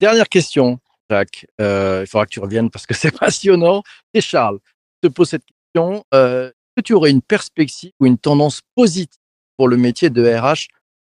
Dernière 0.00 0.28
question, 0.28 0.78
Jacques. 1.10 1.46
Il 1.58 2.04
faudra 2.06 2.24
que 2.26 2.30
tu 2.30 2.40
reviennes 2.40 2.70
parce 2.70 2.86
que 2.86 2.94
c'est 2.94 3.10
passionnant. 3.18 3.82
Et 4.14 4.20
Charles, 4.20 4.58
je 5.02 5.08
te 5.08 5.12
pose 5.12 5.28
cette 5.28 5.44
question. 5.74 6.04
Euh, 6.14 6.46
Est-ce 6.48 6.74
que 6.76 6.82
tu 6.82 6.94
aurais 6.94 7.10
une 7.10 7.22
perspective 7.22 7.92
ou 8.00 8.06
une 8.06 8.18
tendance 8.18 8.60
positive 8.74 9.18
pour 9.56 9.68
le 9.68 9.76
métier 9.76 10.10
de 10.10 10.24
RH 10.24 10.68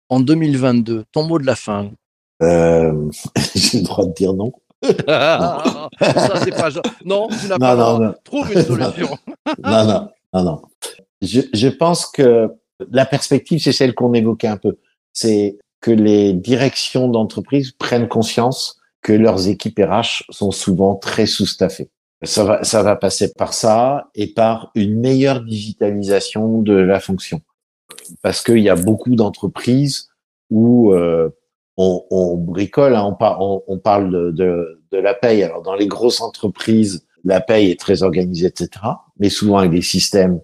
en 0.09 0.19
2022 0.19 1.05
Ton 1.11 1.23
mot 1.27 1.39
de 1.39 1.45
la 1.45 1.55
fin. 1.55 1.91
Euh, 2.41 3.09
J'ai 3.55 3.79
le 3.79 3.85
droit 3.85 4.05
de 4.05 4.13
dire 4.13 4.33
non. 4.33 4.51
ça, 4.83 5.61
c'est 6.43 6.51
pas. 6.51 6.69
Non, 7.03 7.27
tu 7.29 7.47
n'as 7.47 7.57
pas. 7.57 7.75
non, 7.75 7.99
non. 7.99 8.13
Trouve 8.23 8.51
une 8.53 8.61
solution. 8.61 9.17
non, 9.63 9.85
non, 9.85 10.09
non, 10.33 10.43
non. 10.43 10.61
Je, 11.21 11.41
je 11.53 11.67
pense 11.67 12.05
que 12.05 12.49
la 12.91 13.05
perspective, 13.05 13.59
c'est 13.59 13.71
celle 13.71 13.95
qu'on 13.95 14.13
évoquait 14.13 14.47
un 14.47 14.57
peu. 14.57 14.77
C'est 15.13 15.57
que 15.81 15.91
les 15.91 16.33
directions 16.33 17.07
d'entreprise 17.07 17.71
prennent 17.71 18.07
conscience 18.07 18.79
que 19.01 19.13
leurs 19.13 19.47
équipes 19.47 19.79
RH 19.79 20.23
sont 20.29 20.51
souvent 20.51 20.95
très 20.95 21.25
sous-staffées. 21.25 21.89
Ça 22.25 22.43
va, 22.43 22.63
ça 22.63 22.83
va 22.83 22.95
passer 22.95 23.33
par 23.33 23.53
ça 23.53 24.09
et 24.15 24.27
par 24.27 24.71
une 24.75 24.99
meilleure 24.99 25.41
digitalisation 25.41 26.61
de 26.61 26.73
la 26.73 26.99
fonction. 26.99 27.41
Parce 28.21 28.43
qu'il 28.43 28.59
y 28.59 28.69
a 28.69 28.75
beaucoup 28.75 29.15
d'entreprises 29.15 30.09
où 30.49 30.93
euh, 30.93 31.29
on, 31.77 32.03
on 32.09 32.37
bricole, 32.37 32.95
hein, 32.95 33.03
on, 33.03 33.13
par- 33.13 33.39
on, 33.41 33.77
parle 33.79 34.11
de, 34.11 34.31
de, 34.31 34.81
de 34.91 34.97
la 34.97 35.13
paye. 35.13 35.43
Alors 35.43 35.61
dans 35.61 35.75
les 35.75 35.87
grosses 35.87 36.21
entreprises, 36.21 37.05
la 37.23 37.41
paye 37.41 37.71
est 37.71 37.79
très 37.79 38.03
organisée, 38.03 38.47
etc. 38.47 38.69
Mais 39.19 39.29
souvent 39.29 39.57
avec 39.57 39.71
des 39.71 39.81
systèmes 39.81 40.39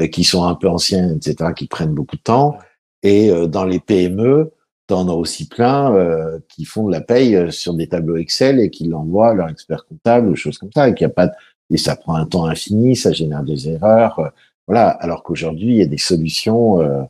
euh, 0.00 0.06
qui 0.06 0.24
sont 0.24 0.44
un 0.44 0.54
peu 0.54 0.68
anciens, 0.68 1.14
etc., 1.16 1.52
qui 1.56 1.66
prennent 1.66 1.94
beaucoup 1.94 2.16
de 2.16 2.22
temps. 2.22 2.56
Et 3.02 3.30
euh, 3.30 3.46
dans 3.46 3.64
les 3.64 3.80
PME, 3.80 4.52
t'en 4.86 5.08
as 5.08 5.12
aussi 5.12 5.48
plein 5.48 5.94
euh, 5.94 6.38
qui 6.48 6.64
font 6.64 6.86
de 6.86 6.92
la 6.92 7.00
paye 7.00 7.34
euh, 7.36 7.50
sur 7.50 7.74
des 7.74 7.88
tableaux 7.88 8.16
Excel 8.16 8.60
et 8.60 8.70
qui 8.70 8.86
l'envoient 8.86 9.30
à 9.30 9.34
leur 9.34 9.48
expert 9.48 9.84
comptable 9.86 10.28
ou 10.28 10.36
choses 10.36 10.58
comme 10.58 10.72
ça. 10.72 10.88
Et 10.88 10.94
y 11.00 11.04
a 11.04 11.08
pas 11.08 11.26
de- 11.28 11.32
et 11.70 11.76
ça 11.78 11.96
prend 11.96 12.14
un 12.14 12.26
temps 12.26 12.44
infini, 12.46 12.94
ça 12.96 13.12
génère 13.12 13.42
des 13.42 13.68
erreurs. 13.68 14.18
euh, 14.20 14.28
voilà. 14.68 14.88
Alors 14.88 15.22
qu'aujourd'hui, 15.22 15.68
il 15.70 15.76
y 15.76 15.82
a 15.82 15.86
des 15.86 15.98
solutions 15.98 16.80
euh, 16.80 17.02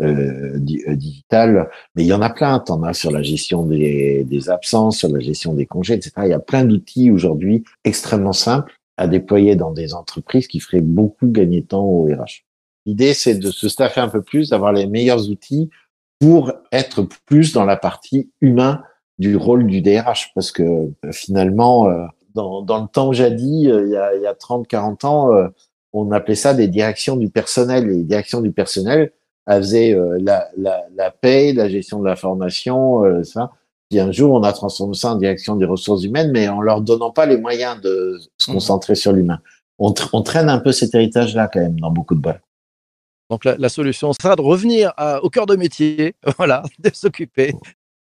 euh, 0.00 0.58
di- 0.58 0.82
euh, 0.88 0.96
digitales, 0.96 1.68
mais 1.94 2.02
il 2.04 2.06
y 2.06 2.12
en 2.12 2.22
a 2.22 2.30
plein. 2.30 2.58
T'en 2.60 2.82
as 2.82 2.94
sur 2.94 3.10
la 3.10 3.22
gestion 3.22 3.64
des, 3.66 4.24
des 4.24 4.48
absences, 4.50 4.98
sur 4.98 5.08
la 5.10 5.20
gestion 5.20 5.54
des 5.54 5.66
congés, 5.66 5.94
etc. 5.94 6.12
Il 6.24 6.28
y 6.30 6.32
a 6.32 6.38
plein 6.40 6.64
d'outils 6.64 7.10
aujourd'hui 7.10 7.64
extrêmement 7.84 8.32
simples 8.32 8.72
à 8.96 9.06
déployer 9.08 9.56
dans 9.56 9.72
des 9.72 9.94
entreprises 9.94 10.46
qui 10.48 10.60
feraient 10.60 10.80
beaucoup 10.82 11.28
gagner 11.28 11.60
de 11.62 11.66
temps 11.66 11.84
au 11.84 12.04
RH. 12.06 12.44
L'idée, 12.86 13.12
c'est 13.14 13.34
de 13.36 13.50
se 13.50 13.68
staffer 13.68 14.00
un 14.00 14.08
peu 14.08 14.22
plus, 14.22 14.48
d'avoir 14.50 14.72
les 14.72 14.86
meilleurs 14.86 15.28
outils 15.30 15.68
pour 16.20 16.52
être 16.70 17.02
plus 17.26 17.52
dans 17.52 17.64
la 17.64 17.76
partie 17.76 18.30
humain 18.40 18.82
du 19.18 19.36
rôle 19.36 19.66
du 19.66 19.80
DRH. 19.80 20.32
Parce 20.34 20.52
que 20.52 20.62
euh, 20.62 20.88
finalement, 21.12 21.88
euh, 21.88 22.06
dans, 22.34 22.62
dans 22.62 22.82
le 22.82 22.88
temps 22.88 23.12
jadis, 23.12 23.66
euh, 23.68 23.86
il 23.86 23.92
y 23.92 23.96
a, 23.96 24.14
il 24.14 24.22
y 24.22 24.26
a 24.26 24.34
30, 24.34 24.68
40 24.68 25.04
ans, 25.04 25.30
on 25.92 26.12
appelait 26.12 26.34
ça 26.36 26.54
des 26.54 26.68
directions 26.68 27.16
du 27.16 27.28
personnel. 27.30 27.84
Et 27.90 27.94
les 27.96 28.04
directions 28.04 28.40
du 28.40 28.52
personnel, 28.52 29.12
elles 29.46 29.62
faisaient 29.62 29.98
la, 30.20 30.48
la, 30.56 30.84
la 30.94 31.10
paie, 31.10 31.52
la 31.52 31.68
gestion 31.68 32.00
de 32.00 32.06
la 32.06 32.16
formation, 32.16 33.02
ça. 33.24 33.50
Puis 33.88 33.98
un 33.98 34.12
jour, 34.12 34.32
on 34.32 34.42
a 34.44 34.52
transformé 34.52 34.94
ça 34.94 35.10
en 35.10 35.16
direction 35.16 35.56
des 35.56 35.64
ressources 35.66 36.04
humaines, 36.04 36.30
mais 36.32 36.46
en 36.48 36.60
leur 36.60 36.80
donnant 36.80 37.10
pas 37.10 37.26
les 37.26 37.36
moyens 37.38 37.80
de 37.80 38.20
se 38.38 38.48
Mhm. 38.50 38.54
concentrer 38.54 38.94
sur 38.94 39.10
l'humain. 39.12 39.40
On, 39.80 39.92
on 40.12 40.22
traîne 40.22 40.48
un 40.48 40.58
peu 40.60 40.70
cet 40.70 40.94
héritage-là 40.94 41.48
quand 41.52 41.58
même 41.58 41.80
dans 41.80 41.90
beaucoup 41.90 42.14
de 42.14 42.20
boîtes. 42.20 42.40
Donc 43.30 43.44
la, 43.44 43.56
la 43.56 43.68
solution 43.68 44.12
sera 44.12 44.36
de 44.36 44.42
revenir 44.42 44.92
à- 44.96 45.22
au 45.22 45.30
cœur 45.30 45.46
de 45.46 45.56
métier, 45.56 46.14
voilà, 46.36 46.62
de 46.78 46.90
s'occuper 46.92 47.54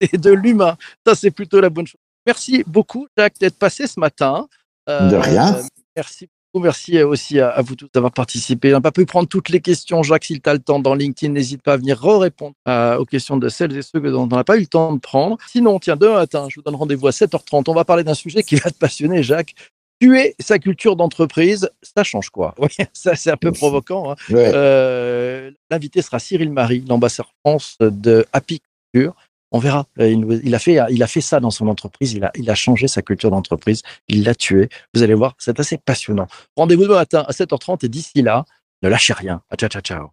et 0.00 0.16
de 0.18 0.30
l'humain. 0.30 0.76
Ça, 1.06 1.14
c'est 1.14 1.30
plutôt 1.30 1.60
la 1.60 1.70
bonne 1.70 1.86
chose. 1.86 2.00
Merci 2.26 2.62
beaucoup, 2.66 3.06
Jacques, 3.18 3.38
d'être 3.40 3.58
passé 3.58 3.86
ce 3.86 3.98
matin. 3.98 4.48
Euh, 4.88 5.08
De 5.10 5.16
rien. 5.16 5.58
Merci 5.96 6.26
beaucoup. 6.26 6.64
Merci 6.64 7.02
aussi 7.02 7.40
à, 7.40 7.48
à 7.50 7.62
vous 7.62 7.74
tous 7.74 7.88
d'avoir 7.92 8.12
participé. 8.12 8.70
On 8.72 8.76
n'a 8.76 8.80
pas 8.80 8.92
pu 8.92 9.06
prendre 9.06 9.28
toutes 9.28 9.48
les 9.48 9.60
questions. 9.60 10.02
Jacques, 10.04 10.24
s'il 10.24 10.40
t'a 10.40 10.52
le 10.52 10.60
temps 10.60 10.78
dans 10.78 10.94
LinkedIn, 10.94 11.32
n'hésite 11.32 11.62
pas 11.62 11.72
à 11.72 11.76
venir 11.78 11.98
répondre 12.00 12.54
aux 12.98 13.04
questions 13.04 13.36
de 13.38 13.48
celles 13.48 13.76
et 13.76 13.82
ceux 13.82 14.00
que- 14.00 14.06
dont 14.08 14.22
on 14.22 14.26
n'a 14.36 14.44
pas 14.44 14.56
eu 14.56 14.60
le 14.60 14.66
temps 14.66 14.92
de 14.92 15.00
prendre. 15.00 15.36
Sinon, 15.48 15.78
tiens, 15.80 15.96
demain 15.96 16.14
matin, 16.14 16.46
je 16.48 16.56
vous 16.56 16.62
donne 16.62 16.76
rendez-vous 16.76 17.08
à 17.08 17.10
7h30. 17.12 17.64
On 17.68 17.74
va 17.74 17.84
parler 17.84 18.04
d'un 18.04 18.14
sujet 18.14 18.42
qui 18.44 18.54
va 18.56 18.70
te 18.70 18.78
passionner, 18.78 19.22
Jacques. 19.22 19.54
Tuer 20.00 20.34
sa 20.40 20.58
culture 20.58 20.96
d'entreprise, 20.96 21.70
ça 21.82 22.02
change 22.04 22.30
quoi 22.30 22.54
Oui, 22.58 22.68
ça 22.92 23.14
c'est 23.14 23.30
un 23.30 23.36
peu 23.36 23.52
provoquant. 23.52 24.10
hein. 24.12 24.16
Ouais. 24.30 24.50
Euh, 24.54 25.50
L'invité 25.70 26.02
sera 26.02 26.18
Cyril 26.18 26.50
Marie, 26.50 26.84
l'ambassadeur 26.88 27.32
France 27.44 27.76
de 27.80 28.26
Happy 28.32 28.60
Culture. 28.92 29.14
On 29.52 29.60
verra. 29.60 29.86
Euh, 30.00 30.40
Il, 30.42 30.54
a 30.54 30.58
fait, 30.58 30.78
il 30.90 31.02
a 31.02 31.06
fait 31.06 31.20
ça 31.20 31.38
dans 31.38 31.50
son 31.52 31.68
entreprise. 31.68 32.12
Il 32.12 32.24
a, 32.24 32.32
il 32.34 32.50
a 32.50 32.56
changé 32.56 32.88
sa 32.88 33.02
culture 33.02 33.30
d'entreprise. 33.30 33.82
Il 34.08 34.24
l'a 34.24 34.34
tué. 34.34 34.68
Vous 34.94 35.02
allez 35.04 35.14
voir, 35.14 35.34
c'est 35.38 35.60
assez 35.60 35.78
passionnant. 35.78 36.26
Rendez-vous 36.56 36.82
demain 36.82 36.96
matin 36.96 37.24
à 37.28 37.30
7h30 37.30 37.84
et 37.86 37.88
d'ici 37.88 38.20
là, 38.22 38.44
ne 38.82 38.88
lâchez 38.88 39.12
rien. 39.12 39.42
À 39.50 39.56
ciao, 39.56 39.68
ciao, 39.68 39.80
ciao. 39.80 40.10